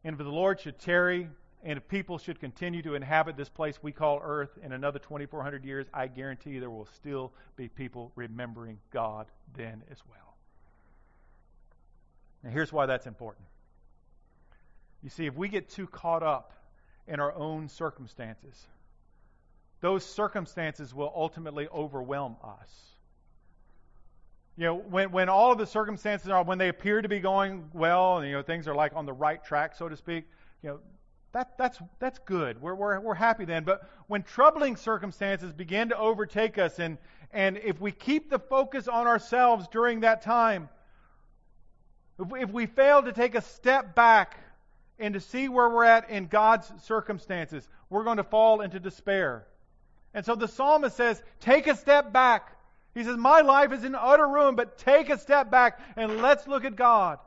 And 0.04 0.14
if 0.14 0.18
the 0.18 0.30
Lord 0.30 0.60
should 0.60 0.78
tarry, 0.78 1.28
and 1.62 1.76
if 1.76 1.86
people 1.88 2.18
should 2.18 2.40
continue 2.40 2.82
to 2.82 2.94
inhabit 2.94 3.36
this 3.36 3.50
place 3.50 3.82
we 3.82 3.92
call 3.92 4.20
earth 4.22 4.58
in 4.62 4.72
another 4.72 4.98
2,400 4.98 5.64
years, 5.64 5.86
I 5.92 6.06
guarantee 6.06 6.58
there 6.58 6.70
will 6.70 6.88
still 6.96 7.32
be 7.56 7.68
people 7.68 8.12
remembering 8.14 8.78
God 8.90 9.26
then 9.56 9.82
as 9.90 9.98
well. 10.08 10.36
Now, 12.42 12.50
here's 12.50 12.72
why 12.72 12.86
that's 12.86 13.06
important. 13.06 13.46
You 15.02 15.10
see, 15.10 15.26
if 15.26 15.36
we 15.36 15.48
get 15.48 15.68
too 15.68 15.86
caught 15.86 16.22
up 16.22 16.54
in 17.06 17.20
our 17.20 17.34
own 17.34 17.68
circumstances, 17.68 18.66
those 19.80 20.04
circumstances 20.04 20.94
will 20.94 21.12
ultimately 21.14 21.68
overwhelm 21.68 22.36
us. 22.42 22.96
You 24.60 24.66
know, 24.66 24.74
when, 24.74 25.10
when 25.10 25.30
all 25.30 25.52
of 25.52 25.56
the 25.56 25.64
circumstances 25.64 26.28
are, 26.28 26.44
when 26.44 26.58
they 26.58 26.68
appear 26.68 27.00
to 27.00 27.08
be 27.08 27.18
going 27.18 27.70
well, 27.72 28.18
and, 28.18 28.28
you 28.28 28.34
know, 28.34 28.42
things 28.42 28.68
are 28.68 28.74
like 28.74 28.94
on 28.94 29.06
the 29.06 29.12
right 29.14 29.42
track, 29.42 29.74
so 29.74 29.88
to 29.88 29.96
speak, 29.96 30.26
you 30.62 30.68
know, 30.68 30.80
that, 31.32 31.56
that's, 31.56 31.78
that's 31.98 32.18
good. 32.26 32.60
We're, 32.60 32.74
we're, 32.74 33.00
we're 33.00 33.14
happy 33.14 33.46
then. 33.46 33.64
But 33.64 33.88
when 34.06 34.22
troubling 34.22 34.76
circumstances 34.76 35.54
begin 35.54 35.88
to 35.88 35.96
overtake 35.96 36.58
us, 36.58 36.78
and, 36.78 36.98
and 37.32 37.56
if 37.56 37.80
we 37.80 37.90
keep 37.90 38.28
the 38.28 38.38
focus 38.38 38.86
on 38.86 39.06
ourselves 39.06 39.66
during 39.72 40.00
that 40.00 40.20
time, 40.20 40.68
if 42.18 42.50
we 42.50 42.66
fail 42.66 43.02
to 43.02 43.12
take 43.14 43.36
a 43.36 43.40
step 43.40 43.94
back 43.94 44.36
and 44.98 45.14
to 45.14 45.20
see 45.20 45.48
where 45.48 45.70
we're 45.70 45.84
at 45.84 46.10
in 46.10 46.26
God's 46.26 46.70
circumstances, 46.82 47.66
we're 47.88 48.04
going 48.04 48.18
to 48.18 48.24
fall 48.24 48.60
into 48.60 48.78
despair. 48.78 49.46
And 50.12 50.26
so 50.26 50.34
the 50.34 50.48
psalmist 50.48 50.98
says, 50.98 51.22
Take 51.40 51.66
a 51.66 51.74
step 51.74 52.12
back. 52.12 52.58
He 52.94 53.04
says, 53.04 53.16
My 53.16 53.40
life 53.40 53.72
is 53.72 53.84
in 53.84 53.94
utter 53.94 54.26
ruin, 54.26 54.56
but 54.56 54.78
take 54.78 55.10
a 55.10 55.18
step 55.18 55.50
back 55.50 55.80
and 55.96 56.20
let's 56.20 56.46
look 56.46 56.64
at 56.64 56.76
God. 56.76 57.18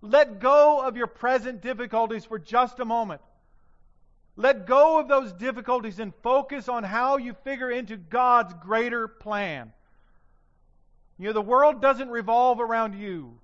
Let 0.00 0.40
go 0.40 0.80
of 0.80 0.96
your 0.96 1.06
present 1.06 1.60
difficulties 1.60 2.24
for 2.24 2.38
just 2.38 2.80
a 2.80 2.84
moment. 2.84 3.20
Let 4.36 4.66
go 4.66 4.98
of 4.98 5.08
those 5.08 5.32
difficulties 5.32 5.98
and 5.98 6.14
focus 6.22 6.68
on 6.68 6.84
how 6.84 7.18
you 7.18 7.34
figure 7.44 7.70
into 7.70 7.96
God's 7.96 8.54
greater 8.54 9.06
plan. 9.06 9.72
You 11.18 11.26
know, 11.26 11.34
the 11.34 11.42
world 11.42 11.82
doesn't 11.82 12.08
revolve 12.08 12.60
around 12.60 12.98
you. 12.98 13.38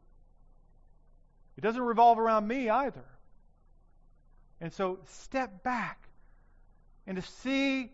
It 1.56 1.60
doesn't 1.60 1.82
revolve 1.82 2.18
around 2.18 2.48
me 2.48 2.70
either. 2.70 3.04
And 4.60 4.72
so 4.72 4.98
step 5.06 5.62
back 5.62 6.08
and 7.06 7.16
to 7.16 7.22
see 7.22 7.92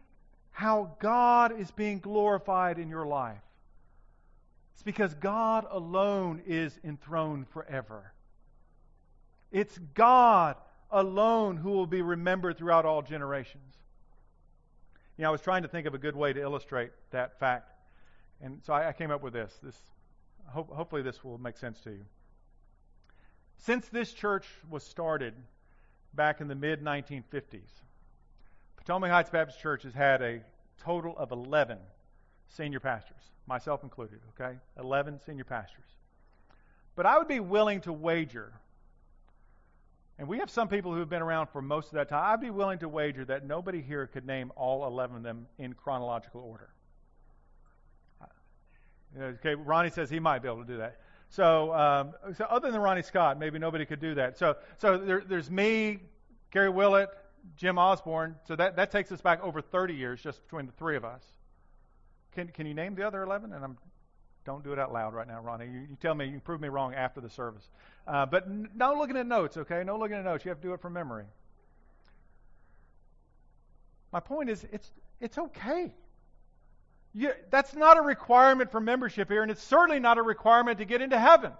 how 0.52 0.96
God 1.00 1.58
is 1.58 1.70
being 1.72 1.98
glorified 1.98 2.78
in 2.78 2.88
your 2.88 3.06
life. 3.06 3.42
It's 4.74 4.82
because 4.82 5.14
God 5.14 5.66
alone 5.70 6.42
is 6.46 6.78
enthroned 6.84 7.48
forever. 7.48 8.12
It's 9.50 9.78
God 9.94 10.56
alone 10.90 11.56
who 11.56 11.70
will 11.70 11.86
be 11.86 12.02
remembered 12.02 12.58
throughout 12.58 12.84
all 12.84 13.02
generations. 13.02 13.74
You 15.16 15.22
know, 15.22 15.28
I 15.28 15.32
was 15.32 15.40
trying 15.40 15.62
to 15.62 15.68
think 15.68 15.86
of 15.86 15.94
a 15.94 15.98
good 15.98 16.16
way 16.16 16.32
to 16.32 16.40
illustrate 16.40 16.90
that 17.10 17.38
fact. 17.38 17.72
And 18.40 18.60
so 18.64 18.72
I, 18.72 18.88
I 18.88 18.92
came 18.92 19.10
up 19.10 19.22
with 19.22 19.32
this. 19.32 19.52
This 19.62 19.76
hope, 20.46 20.70
hopefully 20.70 21.02
this 21.02 21.22
will 21.22 21.38
make 21.38 21.56
sense 21.56 21.80
to 21.82 21.90
you. 21.90 22.04
Since 23.58 23.88
this 23.88 24.12
church 24.12 24.46
was 24.68 24.82
started 24.82 25.34
back 26.14 26.40
in 26.40 26.48
the 26.48 26.54
mid 26.54 26.82
1950s, 26.82 27.70
Potomac 28.76 29.10
Heights 29.10 29.30
Baptist 29.30 29.60
Church 29.60 29.84
has 29.84 29.94
had 29.94 30.20
a 30.20 30.40
total 30.82 31.16
of 31.16 31.30
11 31.32 31.78
senior 32.48 32.80
pastors, 32.80 33.22
myself 33.46 33.82
included, 33.82 34.20
okay? 34.38 34.56
11 34.78 35.20
senior 35.26 35.44
pastors. 35.44 35.84
But 36.96 37.06
I 37.06 37.18
would 37.18 37.28
be 37.28 37.40
willing 37.40 37.80
to 37.82 37.92
wager, 37.92 38.52
and 40.18 40.28
we 40.28 40.38
have 40.38 40.50
some 40.50 40.68
people 40.68 40.92
who 40.92 41.00
have 41.00 41.10
been 41.10 41.22
around 41.22 41.48
for 41.48 41.60
most 41.60 41.88
of 41.88 41.94
that 41.94 42.08
time, 42.08 42.22
I'd 42.32 42.40
be 42.40 42.50
willing 42.50 42.78
to 42.80 42.88
wager 42.88 43.24
that 43.26 43.44
nobody 43.44 43.82
here 43.82 44.06
could 44.06 44.26
name 44.26 44.52
all 44.56 44.86
11 44.86 45.16
of 45.16 45.22
them 45.22 45.46
in 45.58 45.72
chronological 45.72 46.40
order. 46.40 46.70
Okay, 49.16 49.54
Ronnie 49.54 49.90
says 49.90 50.10
he 50.10 50.18
might 50.18 50.42
be 50.42 50.48
able 50.48 50.64
to 50.64 50.66
do 50.66 50.78
that. 50.78 51.00
So, 51.28 51.72
um, 51.72 52.12
so 52.36 52.44
other 52.44 52.70
than 52.70 52.80
Ronnie 52.80 53.02
Scott, 53.02 53.38
maybe 53.38 53.58
nobody 53.58 53.86
could 53.86 54.00
do 54.00 54.14
that. 54.16 54.38
So, 54.38 54.56
so 54.78 54.98
there, 54.98 55.22
there's 55.26 55.50
me, 55.50 56.00
Gary 56.50 56.68
Willett, 56.68 57.10
Jim 57.56 57.78
Osborne. 57.78 58.36
So 58.46 58.56
that, 58.56 58.76
that 58.76 58.90
takes 58.90 59.12
us 59.12 59.20
back 59.20 59.42
over 59.42 59.60
30 59.60 59.94
years 59.94 60.22
just 60.22 60.42
between 60.42 60.66
the 60.66 60.72
three 60.72 60.96
of 60.96 61.04
us. 61.04 61.22
Can, 62.34 62.48
can 62.48 62.66
you 62.66 62.74
name 62.74 62.94
the 62.94 63.06
other 63.06 63.22
11? 63.22 63.52
And 63.52 63.64
I'm, 63.64 63.78
don't 64.44 64.64
do 64.64 64.72
it 64.72 64.78
out 64.78 64.92
loud 64.92 65.14
right 65.14 65.26
now, 65.26 65.40
Ronnie. 65.40 65.66
You, 65.66 65.80
you 65.80 65.96
tell 66.00 66.14
me, 66.14 66.26
you 66.26 66.40
prove 66.40 66.60
me 66.60 66.68
wrong 66.68 66.94
after 66.94 67.20
the 67.20 67.30
service. 67.30 67.68
Uh, 68.06 68.26
but 68.26 68.44
n- 68.44 68.68
no 68.74 68.94
looking 68.94 69.16
at 69.16 69.26
notes, 69.26 69.56
okay? 69.56 69.82
No 69.84 69.98
looking 69.98 70.16
at 70.16 70.24
notes. 70.24 70.44
You 70.44 70.50
have 70.50 70.60
to 70.60 70.68
do 70.68 70.74
it 70.74 70.80
from 70.80 70.92
memory. 70.92 71.24
My 74.12 74.20
point 74.20 74.50
is, 74.50 74.64
it's, 74.72 74.90
it's 75.20 75.38
okay. 75.38 75.92
You, 77.14 77.32
that's 77.50 77.74
not 77.74 77.96
a 77.96 78.02
requirement 78.02 78.70
for 78.70 78.80
membership 78.80 79.30
here, 79.30 79.42
and 79.42 79.50
it's 79.50 79.62
certainly 79.62 80.00
not 80.00 80.18
a 80.18 80.22
requirement 80.22 80.78
to 80.78 80.84
get 80.84 81.00
into 81.00 81.18
heaven. 81.18 81.52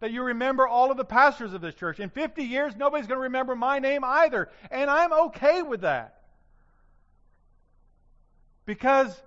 That 0.00 0.12
you 0.12 0.22
remember 0.22 0.66
all 0.66 0.90
of 0.90 0.96
the 0.96 1.04
pastors 1.04 1.52
of 1.54 1.60
this 1.60 1.74
church. 1.74 1.98
In 1.98 2.10
50 2.10 2.44
years, 2.44 2.76
nobody's 2.76 3.06
going 3.06 3.18
to 3.18 3.22
remember 3.22 3.56
my 3.56 3.78
name 3.78 4.04
either, 4.04 4.48
and 4.70 4.88
I'm 4.88 5.12
okay 5.12 5.62
with 5.62 5.80
that. 5.80 6.22
Because 8.64 9.20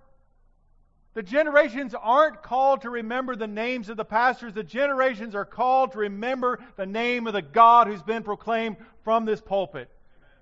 the 1.14 1.24
generations 1.24 1.94
aren't 1.94 2.42
called 2.42 2.82
to 2.82 2.90
remember 2.90 3.36
the 3.36 3.48
names 3.48 3.90
of 3.90 3.98
the 3.98 4.06
pastors. 4.06 4.54
The 4.54 4.64
generations 4.64 5.36
are 5.36 5.44
called 5.44 5.92
to 5.92 6.00
remember 6.00 6.60
the 6.78 6.86
name 6.86 7.28
of 7.28 7.34
the 7.34 7.42
God 7.42 7.88
who's 7.88 8.02
been 8.02 8.24
proclaimed 8.24 8.78
from 9.04 9.26
this 9.26 9.42
pulpit. 9.42 9.90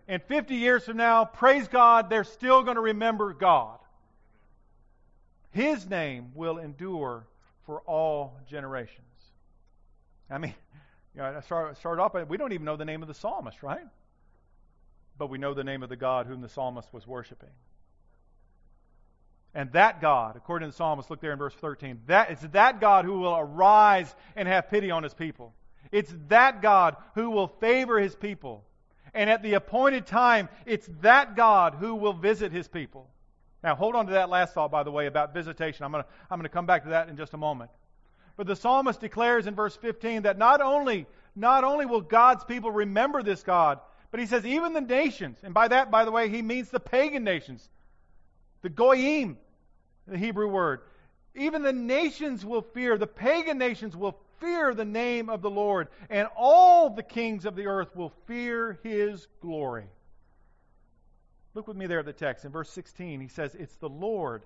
And 0.08 0.22
50 0.24 0.56
years 0.56 0.86
from 0.86 0.98
now, 0.98 1.26
praise 1.26 1.68
God, 1.68 2.10
they're 2.10 2.24
still 2.24 2.64
going 2.64 2.76
to 2.76 2.82
remember 2.82 3.34
God. 3.34 3.80
His 5.52 5.90
name 5.90 6.32
will 6.36 6.60
endure 6.60 7.26
for 7.66 7.82
all 7.82 8.38
generations. 8.48 9.06
I 10.30 10.38
mean, 10.38 10.54
you 11.16 11.22
know, 11.22 11.36
I 11.38 11.42
start, 11.42 11.78
start 11.78 12.00
off, 12.00 12.14
we 12.28 12.38
don't 12.38 12.54
even 12.54 12.66
know 12.66 12.76
the 12.76 12.86
name 12.86 13.02
of 13.02 13.08
the 13.08 13.16
psalmist, 13.16 13.64
right? 13.64 13.86
But 15.18 15.32
we 15.32 15.40
know 15.40 15.56
the 15.56 15.64
name 15.64 15.82
of 15.82 15.90
the 15.90 15.96
God 15.96 16.28
whom 16.28 16.42
the 16.42 16.50
psalmist 16.50 16.94
was 16.94 17.08
worshiping. 17.08 17.50
And 19.60 19.70
that 19.74 20.00
God, 20.00 20.38
according 20.38 20.70
to 20.70 20.72
the 20.72 20.78
psalmist, 20.78 21.10
look 21.10 21.20
there 21.20 21.34
in 21.34 21.38
verse 21.38 21.54
13, 21.54 22.00
that, 22.08 22.32
it's 22.32 22.44
that 22.54 22.80
God 22.80 23.04
who 23.04 23.20
will 23.20 23.36
arise 23.36 24.16
and 24.38 24.48
have 24.48 24.70
pity 24.70 24.90
on 24.90 25.04
his 25.04 25.14
people. 25.14 25.54
It's 25.92 26.16
that 26.30 26.62
God 26.62 26.96
who 27.14 27.30
will 27.30 27.50
favor 27.50 28.00
his 28.00 28.16
people. 28.16 28.64
And 29.14 29.30
at 29.30 29.44
the 29.44 29.56
appointed 29.56 30.06
time, 30.06 30.48
it's 30.66 30.88
that 31.02 31.36
God 31.36 31.76
who 31.78 31.96
will 31.96 32.14
visit 32.14 32.54
his 32.54 32.70
people. 32.70 33.10
Now, 33.62 33.76
hold 33.76 33.98
on 33.98 34.06
to 34.06 34.14
that 34.14 34.30
last 34.30 34.54
thought, 34.54 34.72
by 34.72 34.84
the 34.84 34.92
way, 34.92 35.08
about 35.08 35.34
visitation. 35.34 35.84
I'm 35.84 35.92
going 35.92 36.06
to 36.06 36.10
I'm 36.32 36.40
going 36.40 36.44
to 36.44 36.50
come 36.54 36.66
back 36.66 36.84
to 36.84 36.92
that 36.92 37.10
in 37.10 37.18
just 37.18 37.34
a 37.34 37.38
moment. 37.38 37.70
But 38.38 38.48
the 38.48 38.56
psalmist 38.56 39.02
declares 39.02 39.46
in 39.46 39.56
verse 39.56 39.76
15 39.76 40.22
that 40.22 40.38
not 40.38 40.62
only, 40.62 41.06
not 41.36 41.66
only 41.66 41.86
will 41.86 42.00
God's 42.00 42.46
people 42.46 42.72
remember 42.72 43.24
this 43.24 43.44
God, 43.44 43.82
but 44.10 44.22
he 44.22 44.26
says 44.26 44.46
even 44.46 44.72
the 44.72 44.80
nations, 44.80 45.38
and 45.44 45.54
by 45.54 45.68
that, 45.68 45.92
by 45.92 46.06
the 46.06 46.12
way, 46.12 46.30
he 46.30 46.42
means 46.42 46.70
the 46.70 46.80
pagan 46.80 47.26
nations, 47.26 47.68
the 48.62 48.70
goyim, 48.70 49.38
the 50.12 50.18
Hebrew 50.18 50.48
word. 50.48 50.82
Even 51.36 51.62
the 51.62 51.74
nations 51.74 52.46
will 52.46 52.62
fear, 52.62 52.98
the 52.98 53.08
pagan 53.08 53.58
nations 53.58 53.96
will 53.96 54.18
fear 54.40 54.74
the 54.74 54.86
name 54.86 55.30
of 55.30 55.42
the 55.42 55.50
Lord, 55.50 55.88
and 56.10 56.28
all 56.36 56.90
the 56.90 57.04
kings 57.04 57.46
of 57.46 57.56
the 57.56 57.68
earth 57.68 57.96
will 57.96 58.14
fear 58.26 58.80
his 58.84 59.28
glory. 59.42 59.86
Look 61.54 61.68
with 61.68 61.78
me 61.78 61.88
there 61.88 62.00
at 62.00 62.06
the 62.06 62.14
text. 62.14 62.46
In 62.46 62.52
verse 62.52 62.70
16, 62.70 63.20
he 63.22 63.28
says, 63.28 63.56
It's 63.56 63.76
the 63.76 63.90
Lord 63.90 64.44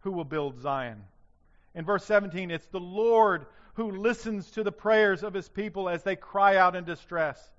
who 0.00 0.12
will 0.12 0.24
build 0.24 0.60
Zion. 0.60 1.02
In 1.74 1.84
verse 1.84 2.04
17, 2.04 2.50
it's 2.50 2.66
the 2.66 2.80
Lord 2.80 3.46
who 3.74 3.90
listens 3.90 4.50
to 4.52 4.62
the 4.62 4.72
prayers 4.72 5.22
of 5.22 5.32
his 5.32 5.48
people 5.48 5.88
as 5.88 6.02
they 6.02 6.16
cry 6.16 6.56
out 6.56 6.76
in 6.76 6.84
distress. 6.84 7.52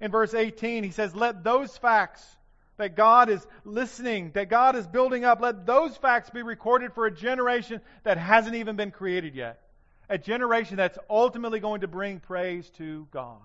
In 0.00 0.10
verse 0.10 0.32
18, 0.32 0.84
he 0.84 0.90
says, 0.90 1.14
Let 1.14 1.44
those 1.44 1.76
facts 1.76 2.37
that 2.78 2.94
God 2.94 3.28
is 3.28 3.46
listening, 3.64 4.30
that 4.32 4.48
God 4.48 4.76
is 4.76 4.86
building 4.86 5.24
up, 5.24 5.40
let 5.40 5.66
those 5.66 5.96
facts 5.96 6.30
be 6.30 6.42
recorded 6.42 6.94
for 6.94 7.06
a 7.06 7.10
generation 7.10 7.80
that 8.04 8.16
hasn't 8.16 8.54
even 8.54 8.76
been 8.76 8.92
created 8.92 9.34
yet. 9.34 9.60
A 10.08 10.16
generation 10.16 10.76
that's 10.76 10.96
ultimately 11.10 11.60
going 11.60 11.82
to 11.82 11.88
bring 11.88 12.20
praise 12.20 12.70
to 12.78 13.06
God. 13.12 13.40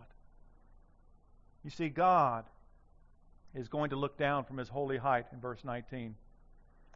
You 1.63 1.72
see, 1.72 1.89
God 1.89 2.46
is 3.54 3.67
going 3.67 3.89
to 3.89 3.96
look 3.96 4.17
down 4.17 4.46
from 4.46 4.58
his 4.58 4.69
holy 4.69 4.98
height 4.98 5.26
in 5.34 5.39
verse 5.39 5.63
19. 5.63 6.15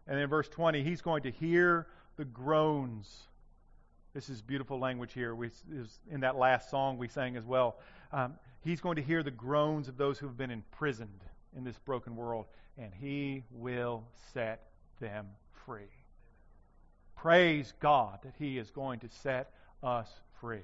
And 0.08 0.20
in 0.20 0.30
verse 0.30 0.48
20, 0.48 0.84
he's 0.84 1.02
going 1.02 1.24
to 1.24 1.32
hear 1.32 1.88
the 2.18 2.26
groans. 2.26 3.14
This 4.14 4.30
is 4.30 4.42
beautiful 4.42 4.80
language 4.80 5.12
here. 5.14 5.34
We, 5.36 5.48
is 5.48 6.00
in 6.10 6.22
that 6.22 6.38
last 6.38 6.70
song 6.70 6.98
we 6.98 7.08
sang 7.08 7.36
as 7.36 7.46
well. 7.46 7.78
Um, 8.14 8.36
he's 8.62 8.80
going 8.80 8.96
to 8.98 9.02
hear 9.02 9.24
the 9.24 9.32
groans 9.32 9.88
of 9.88 9.98
those 9.98 10.18
who 10.20 10.28
have 10.28 10.38
been 10.38 10.52
imprisoned 10.52 11.20
in 11.58 11.64
this 11.64 11.78
broken 11.80 12.16
world, 12.16 12.46
and 12.78 12.92
he 12.94 13.44
will 13.52 14.04
set 14.34 14.68
them 15.02 15.28
free. 15.66 15.90
Praise 17.16 17.74
God 17.80 18.20
that 18.24 18.34
he 18.38 18.58
is 18.58 18.70
going 18.70 19.00
to 19.00 19.10
set 19.10 19.52
us 19.84 20.08
free. 20.40 20.62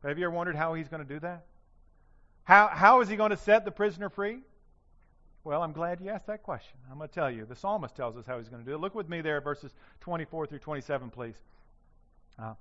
But 0.00 0.08
have 0.08 0.18
you 0.18 0.24
ever 0.24 0.34
wondered 0.34 0.56
how 0.56 0.74
he's 0.74 0.88
going 0.88 1.06
to 1.06 1.08
do 1.08 1.20
that? 1.20 1.44
How, 2.44 2.68
how 2.68 3.00
is 3.00 3.08
he 3.08 3.16
going 3.16 3.30
to 3.30 3.36
set 3.36 3.64
the 3.64 3.70
prisoner 3.70 4.08
free? 4.08 4.38
Well, 5.44 5.62
I'm 5.62 5.72
glad 5.72 6.00
you 6.00 6.08
asked 6.08 6.26
that 6.26 6.42
question. 6.42 6.76
I'm 6.90 6.96
going 6.96 7.08
to 7.08 7.14
tell 7.14 7.30
you. 7.30 7.44
The 7.44 7.56
psalmist 7.56 7.94
tells 7.94 8.16
us 8.16 8.24
how 8.26 8.38
he's 8.38 8.48
going 8.48 8.64
to 8.64 8.68
do 8.68 8.74
it. 8.74 8.80
Look 8.80 8.94
with 8.94 9.10
me 9.10 9.20
there 9.20 9.40
verses 9.42 9.72
24 10.00 10.46
through 10.46 10.58
27, 10.58 11.10
please. 11.10 11.36
Uh, 12.38 12.54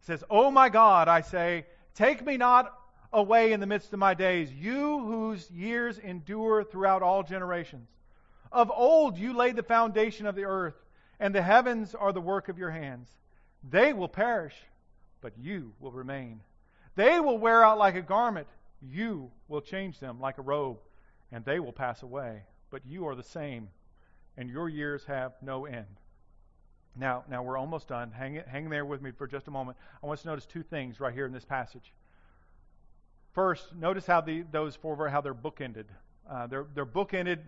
it 0.00 0.06
says, 0.06 0.24
Oh 0.30 0.50
my 0.50 0.70
God, 0.70 1.08
I 1.08 1.20
say, 1.20 1.66
take 1.94 2.24
me 2.24 2.38
not 2.38 2.74
away 3.12 3.52
in 3.52 3.60
the 3.60 3.66
midst 3.66 3.92
of 3.92 3.98
my 3.98 4.14
days, 4.14 4.52
you 4.52 5.00
whose 5.04 5.50
years 5.50 5.98
endure 5.98 6.64
throughout 6.64 7.02
all 7.02 7.22
generations. 7.22 7.88
Of 8.52 8.70
old 8.70 9.18
you 9.18 9.32
laid 9.32 9.56
the 9.56 9.62
foundation 9.62 10.26
of 10.26 10.34
the 10.34 10.44
earth, 10.44 10.74
and 11.20 11.34
the 11.34 11.42
heavens 11.42 11.94
are 11.94 12.12
the 12.12 12.20
work 12.20 12.48
of 12.48 12.58
your 12.58 12.70
hands. 12.70 13.08
They 13.68 13.92
will 13.92 14.08
perish, 14.08 14.54
but 15.20 15.32
you 15.38 15.72
will 15.80 15.92
remain. 15.92 16.40
They 16.94 17.20
will 17.20 17.38
wear 17.38 17.64
out 17.64 17.78
like 17.78 17.94
a 17.94 18.02
garment, 18.02 18.48
you 18.80 19.30
will 19.48 19.60
change 19.60 19.98
them 19.98 20.20
like 20.20 20.38
a 20.38 20.42
robe, 20.42 20.78
and 21.32 21.44
they 21.44 21.60
will 21.60 21.72
pass 21.72 22.02
away. 22.02 22.42
But 22.70 22.86
you 22.86 23.06
are 23.06 23.14
the 23.14 23.22
same, 23.22 23.68
and 24.36 24.48
your 24.48 24.68
years 24.68 25.04
have 25.06 25.32
no 25.42 25.66
end. 25.66 25.86
Now, 26.96 27.24
now 27.28 27.42
we're 27.42 27.56
almost 27.56 27.88
done. 27.88 28.10
Hang, 28.10 28.36
it, 28.36 28.48
hang 28.48 28.68
there 28.68 28.84
with 28.84 29.00
me 29.00 29.12
for 29.12 29.26
just 29.26 29.46
a 29.46 29.50
moment. 29.50 29.78
I 30.02 30.06
want 30.06 30.18
us 30.18 30.22
to 30.22 30.28
notice 30.28 30.46
two 30.46 30.62
things 30.62 31.00
right 31.00 31.14
here 31.14 31.26
in 31.26 31.32
this 31.32 31.44
passage. 31.44 31.92
First, 33.32 33.74
notice 33.74 34.06
how 34.06 34.20
the, 34.20 34.42
those 34.50 34.76
four 34.76 35.08
how 35.08 35.20
they're 35.20 35.34
bookended. 35.34 35.84
Uh, 36.28 36.46
they're, 36.46 36.66
they're 36.74 36.86
bookended, 36.86 37.38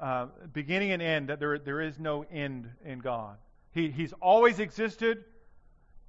uh, 0.00 0.26
beginning 0.52 0.92
and 0.92 1.02
end. 1.02 1.28
That 1.28 1.40
there 1.40 1.58
there 1.58 1.80
is 1.80 1.98
no 1.98 2.24
end 2.32 2.68
in 2.84 2.98
God. 2.98 3.36
He 3.72 3.90
he's 3.90 4.12
always 4.14 4.58
existed, 4.60 5.24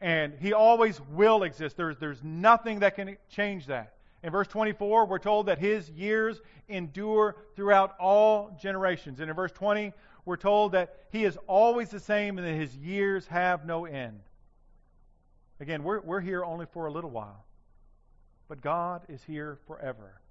and 0.01 0.33
he 0.39 0.53
always 0.53 0.99
will 1.11 1.43
exist. 1.43 1.77
There's 1.77 1.97
there's 1.97 2.23
nothing 2.23 2.79
that 2.79 2.95
can 2.95 3.17
change 3.29 3.67
that. 3.67 3.93
In 4.23 4.31
verse 4.31 4.47
24, 4.47 5.05
we're 5.05 5.19
told 5.19 5.45
that 5.45 5.59
his 5.59 5.89
years 5.91 6.41
endure 6.67 7.35
throughout 7.55 7.95
all 7.99 8.57
generations. 8.59 9.19
And 9.19 9.29
in 9.29 9.35
verse 9.35 9.51
20, 9.51 9.93
we're 10.25 10.35
told 10.35 10.71
that 10.71 10.95
he 11.11 11.25
is 11.25 11.37
always 11.45 11.89
the 11.89 11.99
same 11.99 12.39
and 12.39 12.47
that 12.47 12.55
his 12.55 12.75
years 12.75 13.27
have 13.27 13.67
no 13.67 13.85
end. 13.85 14.19
Again, 15.59 15.83
we're, 15.83 15.99
we're 16.01 16.21
here 16.21 16.43
only 16.43 16.65
for 16.65 16.87
a 16.87 16.91
little 16.91 17.11
while 17.11 17.44
but 18.47 18.61
God 18.61 19.03
is 19.09 19.23
here 19.23 19.57
forever. 19.67 20.21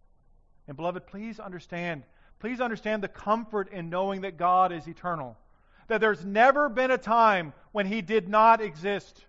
And 0.67 0.77
beloved, 0.77 1.07
please 1.07 1.39
understand, 1.39 2.05
please 2.39 2.61
understand 2.61 3.03
the 3.03 3.09
comfort 3.09 3.73
in 3.73 3.91
knowing 3.91 4.23
that 4.23 4.37
God 4.37 4.73
is 4.73 4.87
eternal. 4.87 5.37
That 5.89 6.01
there's 6.01 6.25
never 6.25 6.69
been 6.69 6.91
a 6.91 6.99
time 6.99 7.53
when 7.73 7.87
he 7.87 8.01
did 8.01 8.29
not 8.29 8.61
exist. 8.61 9.25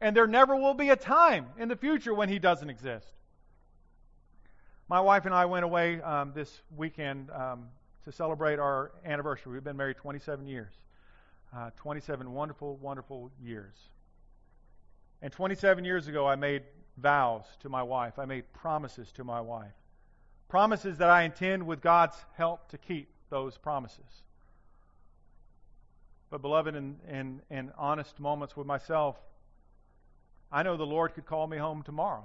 And 0.00 0.16
there 0.16 0.28
never 0.28 0.54
will 0.54 0.74
be 0.74 0.90
a 0.90 0.96
time 0.96 1.46
in 1.58 1.68
the 1.68 1.76
future 1.76 2.14
when 2.14 2.28
he 2.28 2.38
doesn't 2.38 2.70
exist. 2.70 3.08
My 4.88 5.00
wife 5.00 5.26
and 5.26 5.34
I 5.34 5.44
went 5.46 5.64
away 5.64 6.00
um, 6.00 6.32
this 6.34 6.62
weekend 6.76 7.30
um, 7.30 7.66
to 8.04 8.12
celebrate 8.12 8.58
our 8.58 8.92
anniversary. 9.04 9.52
We've 9.52 9.64
been 9.64 9.76
married 9.76 9.96
27 9.96 10.46
years. 10.46 10.72
Uh, 11.54 11.70
27 11.76 12.32
wonderful, 12.32 12.76
wonderful 12.76 13.30
years. 13.42 13.74
And 15.20 15.32
27 15.32 15.84
years 15.84 16.06
ago, 16.06 16.26
I 16.26 16.36
made 16.36 16.62
vows 17.00 17.44
to 17.60 17.68
my 17.68 17.82
wife. 17.82 18.18
I 18.18 18.24
made 18.24 18.52
promises 18.52 19.10
to 19.12 19.24
my 19.24 19.40
wife. 19.40 19.72
Promises 20.48 20.98
that 20.98 21.10
I 21.10 21.22
intend, 21.22 21.66
with 21.66 21.80
God's 21.80 22.16
help, 22.36 22.68
to 22.70 22.78
keep 22.78 23.08
those 23.30 23.56
promises. 23.58 24.22
But, 26.30 26.42
beloved, 26.42 26.74
in, 26.74 26.96
in, 27.08 27.40
in 27.50 27.72
honest 27.76 28.18
moments 28.20 28.56
with 28.56 28.66
myself, 28.66 29.16
I 30.50 30.62
know 30.62 30.76
the 30.76 30.86
Lord 30.86 31.14
could 31.14 31.26
call 31.26 31.46
me 31.46 31.58
home 31.58 31.82
tomorrow. 31.82 32.24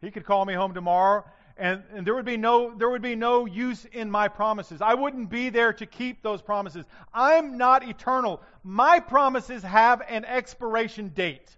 He 0.00 0.10
could 0.10 0.24
call 0.24 0.44
me 0.44 0.54
home 0.54 0.74
tomorrow, 0.74 1.24
and, 1.56 1.82
and 1.92 2.06
there 2.06 2.14
would 2.14 2.24
be 2.24 2.36
no 2.36 2.74
there 2.76 2.90
would 2.90 3.02
be 3.02 3.16
no 3.16 3.46
use 3.46 3.84
in 3.86 4.10
my 4.10 4.28
promises. 4.28 4.82
I 4.82 4.94
wouldn't 4.94 5.30
be 5.30 5.48
there 5.50 5.72
to 5.72 5.86
keep 5.86 6.22
those 6.22 6.42
promises. 6.42 6.84
I'm 7.12 7.56
not 7.56 7.88
eternal. 7.88 8.42
My 8.62 9.00
promises 9.00 9.62
have 9.62 10.02
an 10.08 10.24
expiration 10.24 11.08
date 11.08 11.56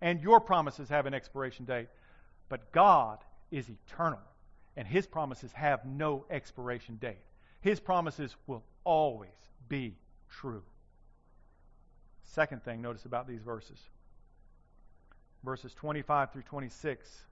and 0.00 0.20
your 0.20 0.40
promises 0.40 0.88
have 0.88 1.06
an 1.06 1.14
expiration 1.14 1.64
date. 1.64 1.88
But 2.48 2.72
God 2.72 3.18
is 3.50 3.68
eternal, 3.68 4.20
and 4.76 4.86
His 4.86 5.06
promises 5.06 5.52
have 5.52 5.84
no 5.84 6.24
expiration 6.30 6.96
date. 6.96 7.18
His 7.60 7.80
promises 7.80 8.36
will 8.46 8.62
always 8.84 9.30
be 9.68 9.96
true. 10.28 10.62
Second 12.24 12.62
thing, 12.62 12.82
notice 12.82 13.04
about 13.04 13.26
these 13.26 13.42
verses. 13.42 13.78
Verses 15.44 15.74
25 15.74 16.32
through 16.32 16.42
26 16.42 17.24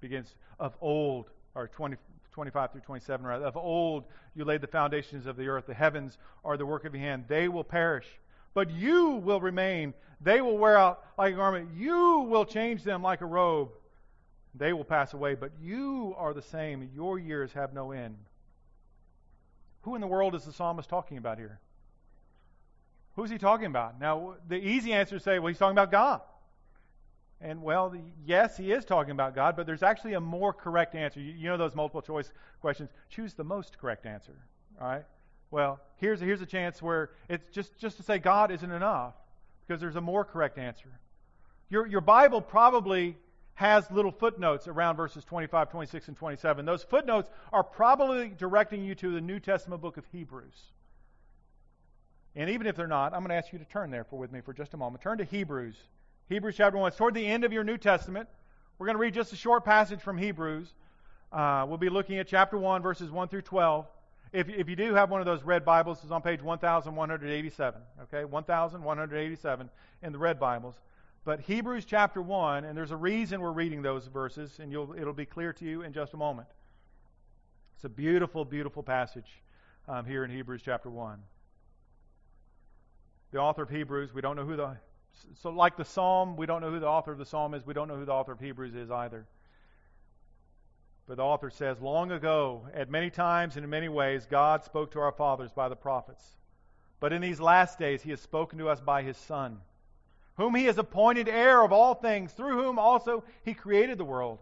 begins 0.00 0.34
of 0.58 0.76
old, 0.80 1.30
or 1.54 1.68
20, 1.68 1.96
25 2.32 2.72
through 2.72 2.80
27, 2.82 3.26
rather. 3.26 3.44
Of 3.44 3.56
old 3.56 4.04
you 4.34 4.44
laid 4.44 4.60
the 4.60 4.66
foundations 4.66 5.26
of 5.26 5.36
the 5.36 5.48
earth. 5.48 5.66
The 5.66 5.74
heavens 5.74 6.18
are 6.44 6.56
the 6.56 6.66
work 6.66 6.84
of 6.84 6.94
your 6.94 7.02
hand. 7.02 7.24
They 7.28 7.48
will 7.48 7.64
perish, 7.64 8.06
but 8.54 8.70
you 8.70 9.10
will 9.12 9.40
remain. 9.40 9.94
They 10.20 10.40
will 10.40 10.58
wear 10.58 10.76
out 10.76 11.04
like 11.16 11.34
a 11.34 11.36
garment. 11.36 11.70
You 11.76 12.26
will 12.28 12.44
change 12.44 12.82
them 12.82 13.02
like 13.02 13.20
a 13.20 13.26
robe. 13.26 13.70
They 14.54 14.72
will 14.72 14.84
pass 14.84 15.14
away, 15.14 15.34
but 15.34 15.52
you 15.60 16.14
are 16.18 16.34
the 16.34 16.42
same. 16.42 16.90
Your 16.94 17.18
years 17.18 17.52
have 17.52 17.72
no 17.72 17.92
end. 17.92 18.16
Who 19.82 19.94
in 19.94 20.00
the 20.00 20.06
world 20.06 20.34
is 20.34 20.44
the 20.44 20.52
psalmist 20.52 20.88
talking 20.88 21.16
about 21.16 21.38
here? 21.38 21.58
Who's 23.16 23.30
he 23.30 23.38
talking 23.38 23.66
about? 23.66 24.00
Now, 24.00 24.34
the 24.48 24.56
easy 24.56 24.92
answer 24.92 25.16
is 25.16 25.22
to 25.22 25.24
say, 25.24 25.38
well, 25.38 25.48
he's 25.48 25.58
talking 25.58 25.76
about 25.76 25.90
God. 25.90 26.20
And, 27.40 27.62
well, 27.62 27.94
yes, 28.26 28.56
he 28.56 28.70
is 28.70 28.84
talking 28.84 29.12
about 29.12 29.34
God, 29.34 29.56
but 29.56 29.66
there's 29.66 29.82
actually 29.82 30.12
a 30.12 30.20
more 30.20 30.52
correct 30.52 30.94
answer. 30.94 31.20
You, 31.20 31.32
you 31.32 31.48
know 31.48 31.56
those 31.56 31.74
multiple 31.74 32.02
choice 32.02 32.30
questions. 32.60 32.90
Choose 33.08 33.32
the 33.32 33.44
most 33.44 33.78
correct 33.78 34.04
answer. 34.04 34.34
All 34.80 34.88
right? 34.88 35.04
Well, 35.50 35.80
here's, 35.96 36.20
here's 36.20 36.40
a 36.40 36.46
chance 36.46 36.80
where 36.80 37.10
it's 37.28 37.44
just, 37.50 37.76
just 37.78 37.96
to 37.96 38.02
say 38.02 38.18
God 38.18 38.50
isn't 38.50 38.70
enough 38.70 39.14
because 39.66 39.80
there's 39.80 39.96
a 39.96 40.00
more 40.00 40.24
correct 40.24 40.58
answer. 40.58 40.88
Your, 41.68 41.86
your 41.86 42.00
Bible 42.00 42.40
probably 42.40 43.16
has 43.54 43.88
little 43.90 44.10
footnotes 44.10 44.66
around 44.68 44.96
verses 44.96 45.24
25, 45.24 45.70
26, 45.70 46.08
and 46.08 46.16
27. 46.16 46.64
Those 46.64 46.82
footnotes 46.82 47.30
are 47.52 47.62
probably 47.62 48.32
directing 48.38 48.82
you 48.82 48.94
to 48.96 49.12
the 49.12 49.20
New 49.20 49.38
Testament 49.38 49.82
book 49.82 49.96
of 49.96 50.04
Hebrews. 50.12 50.72
And 52.36 52.48
even 52.48 52.66
if 52.66 52.76
they're 52.76 52.86
not, 52.86 53.12
I'm 53.12 53.20
going 53.20 53.30
to 53.30 53.34
ask 53.34 53.52
you 53.52 53.58
to 53.58 53.64
turn 53.64 53.90
there 53.90 54.04
for 54.04 54.18
with 54.18 54.32
me 54.32 54.40
for 54.40 54.52
just 54.52 54.72
a 54.74 54.76
moment. 54.76 55.02
Turn 55.02 55.18
to 55.18 55.24
Hebrews. 55.24 55.76
Hebrews 56.28 56.54
chapter 56.56 56.78
1. 56.78 56.88
It's 56.88 56.96
toward 56.96 57.14
the 57.14 57.26
end 57.26 57.44
of 57.44 57.52
your 57.52 57.64
New 57.64 57.76
Testament. 57.76 58.28
We're 58.78 58.86
going 58.86 58.96
to 58.96 59.00
read 59.00 59.14
just 59.14 59.32
a 59.32 59.36
short 59.36 59.64
passage 59.64 60.00
from 60.00 60.16
Hebrews. 60.16 60.72
Uh, 61.32 61.66
we'll 61.68 61.76
be 61.76 61.90
looking 61.90 62.18
at 62.18 62.28
chapter 62.28 62.56
1, 62.56 62.82
verses 62.82 63.10
1 63.10 63.28
through 63.28 63.42
12. 63.42 63.86
If, 64.32 64.48
if 64.48 64.68
you 64.68 64.76
do 64.76 64.94
have 64.94 65.10
one 65.10 65.20
of 65.20 65.26
those 65.26 65.42
red 65.42 65.64
Bibles, 65.64 66.00
it's 66.02 66.12
on 66.12 66.22
page 66.22 66.40
1187. 66.42 67.80
Okay, 68.02 68.24
1187 68.24 69.70
in 70.02 70.12
the 70.12 70.18
red 70.18 70.38
Bibles. 70.38 70.76
But 71.24 71.40
Hebrews 71.40 71.84
chapter 71.84 72.22
1, 72.22 72.64
and 72.64 72.76
there's 72.76 72.92
a 72.92 72.96
reason 72.96 73.40
we're 73.40 73.50
reading 73.50 73.82
those 73.82 74.06
verses, 74.06 74.58
and 74.60 74.72
it'll 74.72 75.12
be 75.12 75.26
clear 75.26 75.52
to 75.54 75.64
you 75.64 75.82
in 75.82 75.92
just 75.92 76.14
a 76.14 76.16
moment. 76.16 76.48
It's 77.74 77.84
a 77.84 77.88
beautiful, 77.88 78.44
beautiful 78.44 78.82
passage 78.82 79.42
um, 79.88 80.04
here 80.04 80.24
in 80.24 80.30
Hebrews 80.30 80.62
chapter 80.64 80.90
1. 80.90 81.18
the 83.32 83.38
author 83.38 83.62
of 83.62 83.70
Hebrews, 83.70 84.14
we 84.14 84.20
don't 84.20 84.36
know 84.36 84.44
who 84.44 84.56
the 84.56 84.76
so 85.42 85.50
like 85.50 85.76
the 85.76 85.84
psalm, 85.84 86.36
we 86.36 86.46
don't 86.46 86.62
know 86.62 86.70
who 86.70 86.80
the 86.80 86.86
author 86.86 87.12
of 87.12 87.18
the 87.18 87.26
psalm 87.26 87.52
is. 87.52 87.66
We 87.66 87.74
don't 87.74 87.88
know 87.88 87.96
who 87.96 88.04
the 88.04 88.12
author 88.12 88.32
of 88.32 88.40
Hebrews 88.40 88.74
is 88.74 88.90
either. 88.90 89.26
But 91.06 91.16
the 91.16 91.24
author 91.24 91.50
says, 91.50 91.80
Long 91.80 92.12
ago, 92.12 92.66
at 92.74 92.90
many 92.90 93.10
times 93.10 93.56
and 93.56 93.64
in 93.64 93.70
many 93.70 93.88
ways, 93.88 94.26
God 94.30 94.64
spoke 94.64 94.92
to 94.92 95.00
our 95.00 95.12
fathers 95.12 95.50
by 95.52 95.68
the 95.68 95.76
prophets. 95.76 96.24
But 97.00 97.12
in 97.12 97.22
these 97.22 97.40
last 97.40 97.78
days, 97.78 98.02
he 98.02 98.10
has 98.10 98.20
spoken 98.20 98.58
to 98.58 98.68
us 98.68 98.80
by 98.80 99.02
his 99.02 99.16
Son, 99.16 99.58
whom 100.36 100.54
he 100.54 100.66
has 100.66 100.78
appointed 100.78 101.28
heir 101.28 101.62
of 101.62 101.72
all 101.72 101.94
things, 101.94 102.32
through 102.32 102.62
whom 102.62 102.78
also 102.78 103.24
he 103.42 103.54
created 103.54 103.98
the 103.98 104.04
world. 104.04 104.38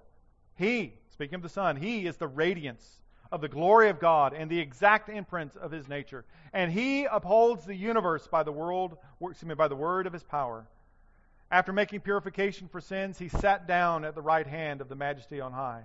He, 0.56 0.92
speaking 1.12 1.36
of 1.36 1.42
the 1.42 1.48
Son, 1.48 1.76
he 1.76 2.06
is 2.06 2.16
the 2.16 2.26
radiance 2.26 2.98
of 3.30 3.40
the 3.40 3.48
glory 3.48 3.90
of 3.90 4.00
God 4.00 4.32
and 4.32 4.50
the 4.50 4.58
exact 4.58 5.08
imprint 5.08 5.56
of 5.56 5.70
his 5.70 5.88
nature. 5.88 6.24
And 6.52 6.72
he 6.72 7.04
upholds 7.04 7.64
the 7.64 7.74
universe 7.74 8.26
by 8.26 8.42
the 8.42 8.52
world, 8.52 8.96
excuse 9.20 9.48
me, 9.48 9.54
by 9.54 9.68
the 9.68 9.76
word 9.76 10.06
of 10.06 10.12
his 10.12 10.22
power. 10.22 10.66
After 11.50 11.72
making 11.72 12.00
purification 12.00 12.68
for 12.68 12.80
sins, 12.80 13.18
he 13.18 13.28
sat 13.28 13.66
down 13.66 14.04
at 14.04 14.14
the 14.14 14.22
right 14.22 14.46
hand 14.46 14.80
of 14.80 14.88
the 14.88 14.94
majesty 14.94 15.40
on 15.40 15.52
high, 15.52 15.84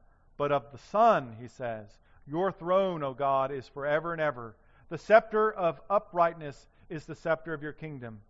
But 0.37 0.51
of 0.51 0.71
the 0.71 0.77
Son, 0.77 1.35
he 1.39 1.47
says, 1.47 1.87
Your 2.27 2.51
throne, 2.51 3.03
O 3.03 3.13
God, 3.13 3.51
is 3.51 3.67
forever 3.67 4.13
and 4.13 4.21
ever. 4.21 4.55
The 4.89 4.97
scepter 4.97 5.51
of 5.51 5.81
uprightness 5.89 6.67
is 6.89 7.05
the 7.05 7.15
scepter 7.15 7.53
of 7.53 7.63
your 7.63 7.73
kingdom. 7.73 8.21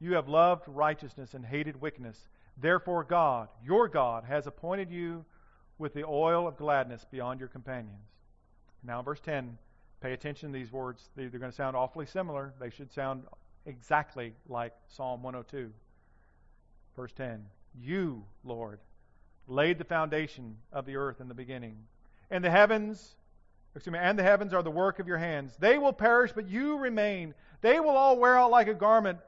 You 0.00 0.14
have 0.14 0.28
loved 0.28 0.64
righteousness 0.68 1.34
and 1.34 1.44
hated 1.44 1.80
wickedness. 1.80 2.28
Therefore, 2.56 3.04
God, 3.04 3.48
your 3.64 3.88
God, 3.88 4.24
has 4.24 4.46
appointed 4.46 4.90
you 4.90 5.24
with 5.78 5.94
the 5.94 6.04
oil 6.04 6.48
of 6.48 6.56
gladness 6.56 7.04
beyond 7.10 7.40
your 7.40 7.48
companions. 7.48 8.08
Now, 8.82 9.02
verse 9.02 9.20
10, 9.20 9.58
pay 10.00 10.12
attention 10.12 10.52
to 10.52 10.58
these 10.58 10.72
words. 10.72 11.10
They're 11.16 11.28
going 11.28 11.50
to 11.50 11.52
sound 11.52 11.76
awfully 11.76 12.06
similar. 12.06 12.54
They 12.58 12.70
should 12.70 12.92
sound 12.92 13.24
exactly 13.66 14.32
like 14.48 14.72
Psalm 14.88 15.22
102. 15.22 15.72
Verse 16.94 17.12
10 17.12 17.44
You, 17.78 18.24
Lord, 18.44 18.78
laid 19.48 19.78
the 19.78 19.84
foundation 19.84 20.56
of 20.72 20.86
the 20.86 20.96
earth 20.96 21.20
in 21.20 21.28
the 21.28 21.34
beginning. 21.34 21.76
And 22.30 22.44
the 22.44 22.50
heavens, 22.50 23.16
excuse 23.74 23.92
me, 23.92 23.98
and 23.98 24.18
the 24.18 24.22
heavens 24.22 24.52
are 24.52 24.62
the 24.62 24.70
work 24.70 24.98
of 24.98 25.06
your 25.06 25.18
hands. 25.18 25.56
They 25.58 25.78
will 25.78 25.92
perish, 25.92 26.32
but 26.32 26.48
you 26.48 26.78
remain. 26.78 27.34
They 27.60 27.80
will 27.80 27.96
all 27.96 28.18
wear 28.18 28.36
out 28.36 28.50
like 28.50 28.68
a 28.68 28.74
garment. 28.74 29.18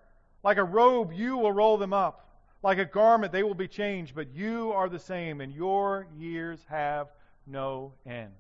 Like 0.42 0.58
a 0.58 0.64
robe, 0.64 1.12
you 1.12 1.36
will 1.36 1.52
roll 1.52 1.76
them 1.78 1.92
up. 1.92 2.26
Like 2.62 2.78
a 2.78 2.84
garment, 2.84 3.32
they 3.32 3.42
will 3.42 3.54
be 3.54 3.68
changed, 3.68 4.14
but 4.14 4.34
you 4.34 4.72
are 4.72 4.88
the 4.88 4.98
same, 4.98 5.40
and 5.40 5.52
your 5.52 6.06
years 6.16 6.58
have 6.68 7.08
no 7.46 7.92
end. 8.04 8.32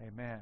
Amen. 0.00 0.40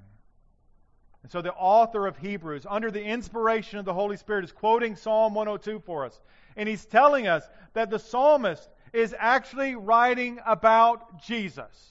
And 1.23 1.33
so 1.33 1.41
the 1.41 1.55
author 1.55 2.07
of 2.07 2.19
Hebrews, 2.19 2.67
under 2.69 2.91
the 2.91 3.03
inspiration 3.03 3.79
of 3.79 3.87
the 3.87 3.95
Holy 3.95 4.19
Spirit, 4.19 4.45
is 4.45 4.53
quoting 4.53 4.95
Psalm 4.95 5.35
102 5.35 5.83
for 5.87 6.05
us. 6.05 6.21
And 6.55 6.69
he's 6.69 6.85
telling 6.85 7.27
us 7.27 7.49
that 7.73 7.89
the 7.89 7.99
psalmist 7.99 8.69
is 8.95 9.15
actually 9.19 9.75
writing 9.75 10.39
about 10.47 11.23
Jesus. 11.23 11.91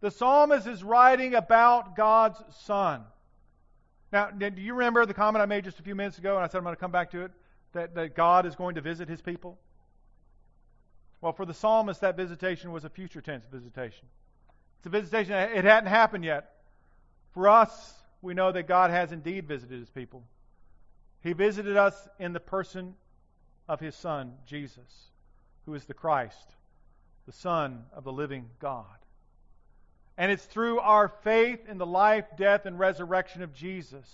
The 0.00 0.10
psalmist 0.10 0.66
is 0.66 0.82
writing 0.82 1.34
about 1.34 1.96
God's 1.96 2.42
Son. 2.64 3.02
Now, 4.12 4.30
do 4.30 4.50
you 4.56 4.74
remember 4.74 5.06
the 5.06 5.14
comment 5.14 5.42
I 5.42 5.46
made 5.46 5.64
just 5.64 5.78
a 5.78 5.82
few 5.82 5.94
minutes 5.94 6.18
ago, 6.18 6.36
and 6.36 6.44
I 6.44 6.48
said 6.48 6.58
I'm 6.58 6.64
going 6.64 6.74
to 6.74 6.80
come 6.80 6.90
back 6.90 7.12
to 7.12 7.22
it, 7.22 7.30
that, 7.72 7.94
that 7.94 8.14
God 8.14 8.44
is 8.44 8.56
going 8.56 8.74
to 8.74 8.80
visit 8.80 9.08
his 9.08 9.20
people? 9.20 9.58
Well, 11.20 11.32
for 11.32 11.46
the 11.46 11.54
psalmist, 11.54 12.00
that 12.02 12.16
visitation 12.16 12.72
was 12.72 12.84
a 12.84 12.90
future 12.90 13.20
tense 13.20 13.46
visitation. 13.46 14.06
It's 14.78 14.86
a 14.86 14.90
visitation, 14.90 15.32
it 15.32 15.64
hadn't 15.64 15.88
happened 15.88 16.24
yet. 16.24 16.52
For 17.32 17.48
us, 17.48 17.94
we 18.20 18.34
know 18.34 18.52
that 18.52 18.66
God 18.66 18.90
has 18.90 19.12
indeed 19.12 19.46
visited 19.46 19.78
his 19.78 19.90
people. 19.90 20.24
He 21.22 21.32
visited 21.32 21.76
us 21.76 22.08
in 22.18 22.32
the 22.32 22.40
person 22.40 22.94
of 23.68 23.80
his 23.80 23.94
Son, 23.94 24.34
Jesus, 24.46 25.10
who 25.66 25.74
is 25.74 25.84
the 25.84 25.94
Christ, 25.94 26.54
the 27.26 27.32
Son 27.32 27.84
of 27.92 28.04
the 28.04 28.12
living 28.12 28.48
God. 28.60 28.86
And 30.16 30.32
it's 30.32 30.44
through 30.44 30.80
our 30.80 31.08
faith 31.08 31.68
in 31.68 31.76
the 31.76 31.86
life, 31.86 32.24
death, 32.38 32.64
and 32.64 32.78
resurrection 32.78 33.42
of 33.42 33.52
Jesus 33.52 34.08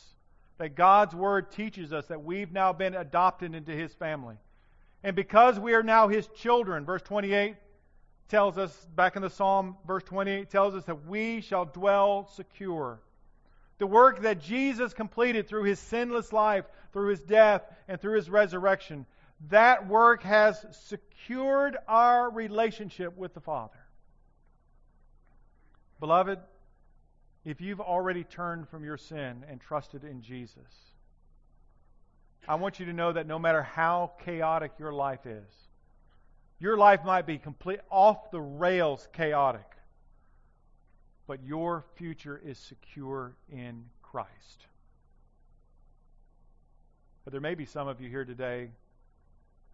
that 0.59 0.75
God's 0.75 1.15
Word 1.15 1.51
teaches 1.53 1.93
us 1.93 2.07
that 2.07 2.25
we've 2.25 2.53
now 2.53 2.73
been 2.73 2.95
adopted 2.95 3.55
into 3.55 3.73
His 3.73 3.93
family. 3.95 4.37
And 5.05 5.15
because 5.15 5.59
we 5.59 5.75
are 5.75 5.83
now 5.83 6.09
His 6.09 6.27
children, 6.29 6.85
verse 6.85 7.03
28 7.03 7.57
tells 8.29 8.59
us, 8.59 8.75
back 8.97 9.17
in 9.17 9.23
the 9.23 9.31
Psalm, 9.31 9.77
verse 9.87 10.03
28 10.05 10.51
tells 10.51 10.75
us 10.75 10.85
that 10.85 11.07
we 11.07 11.41
shall 11.41 11.67
dwell 11.67 12.29
secure 12.35 13.01
the 13.83 13.87
work 13.89 14.23
that 14.23 14.41
Jesus 14.41 14.95
completed 14.95 15.49
through 15.49 15.65
his 15.65 15.81
sinless 15.81 16.33
life, 16.33 16.65
through 16.93 17.09
his 17.09 17.21
death, 17.21 17.63
and 17.89 18.01
through 18.01 18.15
his 18.15 18.31
resurrection, 18.31 19.05
that 19.51 19.87
work 19.89 20.23
has 20.23 20.65
secured 20.87 21.77
our 21.89 22.31
relationship 22.31 23.17
with 23.17 23.35
the 23.35 23.41
Father. 23.41 23.79
Beloved, 26.01 26.39
if 27.45 27.61
you've 27.61 27.81
already 27.81 28.25
turned 28.25 28.69
from 28.69 28.85
your 28.85 28.97
sin 28.97 29.45
and 29.49 29.61
trusted 29.61 30.05
in 30.05 30.23
Jesus, 30.23 30.93
I 32.47 32.57
want 32.57 32.81
you 32.81 32.87
to 32.87 32.93
know 32.93 33.13
that 33.13 33.27
no 33.27 33.39
matter 33.39 33.63
how 33.63 34.13
chaotic 34.25 34.73
your 34.79 34.93
life 34.93 35.27
is, 35.27 35.55
your 36.59 36.77
life 36.77 37.05
might 37.05 37.27
be 37.27 37.39
complete 37.39 37.81
off 37.91 38.31
the 38.31 38.41
rails 38.41 39.09
chaotic 39.13 39.73
but 41.27 41.43
your 41.45 41.85
future 41.95 42.41
is 42.45 42.59
secure 42.59 43.35
in 43.51 43.85
Christ. 44.03 44.67
But 47.25 47.33
there 47.33 47.41
may 47.41 47.55
be 47.55 47.65
some 47.65 47.89
of 47.89 48.01
you 48.01 48.09
here 48.09 48.25
today 48.25 48.71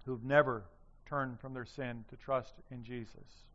who've 0.09 0.25
never 0.25 0.65
turned 1.07 1.39
from 1.41 1.55
their 1.55 1.65
sin 1.65 2.05
to 2.11 2.17
trust 2.17 2.55
in 2.71 2.83
Jesus. 2.83 3.47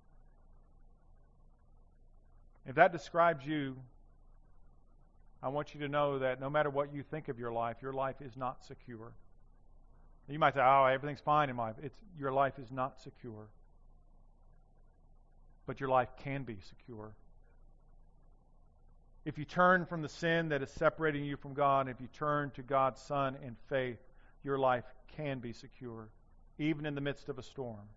If 2.66 2.76
that 2.76 2.92
describes 2.92 3.46
you, 3.46 3.76
I 5.42 5.50
want 5.50 5.74
you 5.74 5.82
to 5.82 5.90
know 5.90 6.20
that 6.20 6.40
no 6.40 6.50
matter 6.50 6.70
what 6.70 6.94
you 6.94 7.04
think 7.04 7.28
of 7.28 7.38
your 7.38 7.52
life, 7.52 7.78
your 7.82 7.94
life 7.94 8.22
is 8.22 8.38
not 8.38 8.64
secure. 8.64 9.12
You 10.30 10.40
might 10.40 10.54
say, 10.54 10.62
"Oh, 10.62 10.86
everything's 10.86 11.20
fine 11.20 11.50
in 11.50 11.56
my 11.58 11.68
life." 11.68 11.76
It's 11.84 12.00
your 12.18 12.32
life 12.32 12.58
is 12.58 12.72
not 12.72 13.02
secure. 13.02 13.50
But 15.66 15.82
your 15.82 15.90
life 15.90 16.16
can 16.16 16.44
be 16.44 16.60
secure 16.62 17.14
if 19.26 19.38
you 19.38 19.46
turn 19.46 19.86
from 19.86 20.02
the 20.02 20.10
sin 20.10 20.50
that 20.50 20.62
is 20.62 20.70
separating 20.72 21.24
you 21.24 21.38
from 21.38 21.54
God, 21.54 21.88
if 21.88 22.02
you 22.02 22.08
turn 22.08 22.52
to 22.52 22.62
God's 22.62 23.02
Son 23.02 23.38
in 23.42 23.56
faith, 23.70 24.00
your 24.44 24.58
life 24.58 24.84
can 25.16 25.40
be 25.40 25.54
secure, 25.54 26.10
even 26.58 26.86
in 26.86 26.96
the 26.96 27.02
midst 27.02 27.30
of 27.30 27.38
a 27.38 27.44
storm. 27.44 27.88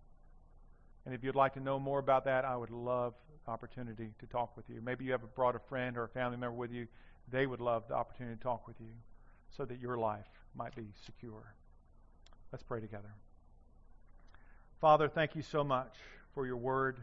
And 1.05 1.15
if 1.15 1.23
you'd 1.23 1.35
like 1.35 1.53
to 1.53 1.59
know 1.59 1.79
more 1.79 1.99
about 1.99 2.25
that, 2.25 2.43
I 2.43 2.55
would 2.55 2.69
love 2.69 3.13
the 3.45 3.51
opportunity 3.51 4.09
to 4.19 4.25
talk 4.27 4.57
with 4.57 4.69
you. 4.69 4.81
Maybe 4.81 5.05
you 5.05 5.11
have 5.11 5.35
brought 5.35 5.55
a 5.55 5.59
friend 5.59 5.97
or 5.97 6.03
a 6.03 6.09
family 6.09 6.37
member 6.37 6.55
with 6.55 6.71
you. 6.71 6.87
They 7.31 7.45
would 7.45 7.61
love 7.61 7.83
the 7.87 7.95
opportunity 7.95 8.35
to 8.35 8.43
talk 8.43 8.67
with 8.67 8.75
you 8.79 8.91
so 9.55 9.65
that 9.65 9.79
your 9.79 9.97
life 9.97 10.27
might 10.55 10.75
be 10.75 10.87
secure. 11.05 11.53
Let's 12.51 12.63
pray 12.63 12.81
together. 12.81 13.13
Father, 14.81 15.07
thank 15.07 15.35
you 15.35 15.41
so 15.41 15.63
much 15.63 15.95
for 16.33 16.45
your 16.45 16.57
word 16.57 16.97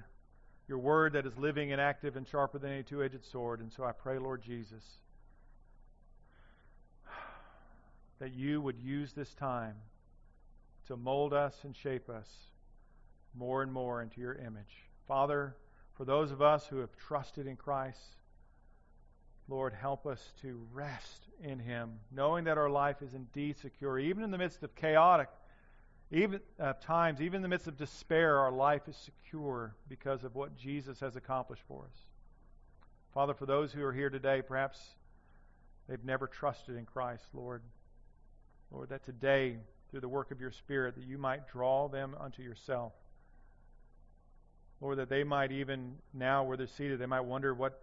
your 0.69 0.79
word 0.79 1.13
that 1.13 1.27
is 1.27 1.37
living 1.37 1.73
and 1.73 1.81
active 1.81 2.17
and 2.17 2.27
sharper 2.27 2.59
than 2.59 2.73
any 2.73 2.83
two 2.83 3.03
edged 3.03 3.25
sword. 3.25 3.61
And 3.61 3.71
so 3.71 3.85
I 3.85 3.93
pray, 3.93 4.19
Lord 4.19 4.43
Jesus, 4.43 4.83
that 8.19 8.33
you 8.33 8.61
would 8.61 8.79
use 8.79 9.13
this 9.13 9.35
time 9.35 9.75
to 10.89 10.97
mold 10.97 11.33
us 11.33 11.57
and 11.65 11.77
shape 11.77 12.09
us 12.09 12.29
more 13.35 13.63
and 13.63 13.73
more 13.73 14.03
into 14.03 14.21
your 14.21 14.35
image. 14.35 14.89
Father, 15.09 15.57
for 15.95 16.05
those 16.05 16.31
of 16.31 16.43
us 16.43 16.67
who 16.67 16.79
have 16.79 16.97
trusted 16.97 17.47
in 17.47 17.57
Christ, 17.57 18.17
Lord, 19.49 19.75
help 19.75 20.07
us 20.07 20.33
to 20.43 20.67
rest 20.73 21.29
in 21.43 21.59
Him, 21.59 21.99
knowing 22.11 22.45
that 22.45 22.59
our 22.59 22.71
life 22.71 23.03
is 23.03 23.15
indeed 23.15 23.59
secure, 23.59 23.99
even 23.99 24.25
in 24.25 24.31
the 24.31 24.39
midst 24.39 24.63
of 24.63 24.75
chaotic 24.75 25.29
even 26.15 26.41
at 26.59 26.83
times, 26.83 27.21
even 27.21 27.37
in 27.37 27.43
the 27.43 27.49
midst 27.49 27.67
of 27.67 27.77
despair, 27.77 28.39
our 28.39 28.53
life 28.53 28.83
is 28.89 28.97
secure 28.97 29.75
because 29.89 30.23
of 30.23 30.35
what 30.35 30.57
Jesus 30.57 31.01
has 31.01 31.17
accomplished 31.17 31.63
for 31.67 31.85
us. 31.85 31.99
Father, 33.13 33.35
for 33.35 33.47
those 33.47 33.73
who 33.73 33.83
are 33.83 33.93
here 33.93 34.11
today, 34.11 34.41
perhaps 34.41 34.79
they've 35.89 36.05
never 36.05 36.27
trusted 36.27 36.77
in 36.77 36.85
Christ, 36.85 37.25
Lord. 37.33 37.63
Lord, 38.71 38.91
that 38.91 39.05
today, 39.05 39.57
through 39.95 40.01
the 40.01 40.09
work 40.09 40.33
of 40.33 40.41
your 40.41 40.51
Spirit, 40.51 40.97
that 40.97 41.07
you 41.07 41.17
might 41.17 41.47
draw 41.47 41.87
them 41.87 42.17
unto 42.19 42.43
yourself. 42.43 42.93
Lord, 44.81 44.99
that 44.99 45.09
they 45.09 45.23
might 45.23 45.53
even 45.53 45.95
now, 46.13 46.43
where 46.43 46.57
they're 46.57 46.67
seated, 46.67 46.99
they 46.99 47.07
might 47.07 47.21
wonder 47.21 47.55
what, 47.55 47.81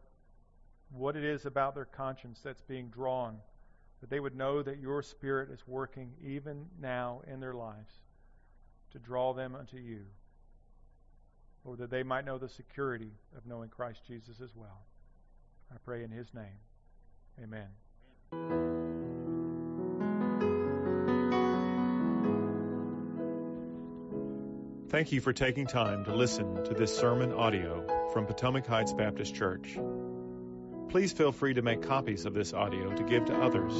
what 0.92 1.16
it 1.16 1.24
is 1.24 1.46
about 1.46 1.74
their 1.74 1.86
conscience 1.86 2.42
that's 2.44 2.60
being 2.64 2.90
drawn. 2.90 3.38
That 4.02 4.10
they 4.10 4.20
would 4.20 4.36
know 4.36 4.62
that 4.62 4.78
your 4.78 5.02
Spirit 5.02 5.52
is 5.52 5.66
working 5.66 6.12
even 6.22 6.66
now 6.82 7.22
in 7.32 7.40
their 7.40 7.54
lives 7.54 7.94
to 8.92 9.00
draw 9.00 9.32
them 9.32 9.56
unto 9.56 9.78
you. 9.78 10.02
Lord, 11.64 11.80
that 11.80 11.92
they 11.92 12.04
might 12.04 12.26
know 12.26 12.38
the 12.38 12.50
security 12.50 13.12
of 13.38 13.46
knowing 13.46 13.70
Christ 13.70 14.02
Jesus 14.06 14.42
as 14.44 14.54
well. 14.54 14.82
I 15.74 15.78
pray 15.86 16.04
in 16.04 16.12
his 16.12 16.28
name. 16.34 16.60
Amen. 17.42 19.11
Thank 24.92 25.14
you 25.14 25.22
for 25.22 25.32
taking 25.32 25.68
time 25.68 26.04
to 26.04 26.14
listen 26.14 26.66
to 26.66 26.74
this 26.74 26.94
sermon 26.94 27.32
audio 27.32 28.10
from 28.12 28.26
Potomac 28.26 28.68
Heights 28.68 28.92
Baptist 28.92 29.34
Church. 29.34 29.80
Please 30.90 31.14
feel 31.14 31.32
free 31.32 31.54
to 31.54 31.62
make 31.62 31.84
copies 31.84 32.26
of 32.26 32.34
this 32.34 32.54
audio 32.54 32.94
to 32.94 33.04
give 33.04 33.24
to 33.28 33.42
others, 33.42 33.72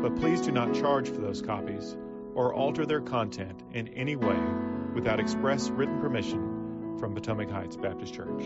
but 0.00 0.14
please 0.14 0.40
do 0.40 0.52
not 0.52 0.74
charge 0.74 1.08
for 1.08 1.20
those 1.20 1.42
copies 1.42 1.96
or 2.36 2.54
alter 2.54 2.86
their 2.86 3.00
content 3.00 3.64
in 3.72 3.88
any 3.88 4.14
way 4.14 4.38
without 4.94 5.18
express 5.18 5.68
written 5.68 6.00
permission 6.00 6.98
from 7.00 7.16
Potomac 7.16 7.50
Heights 7.50 7.76
Baptist 7.76 8.14
Church. 8.14 8.44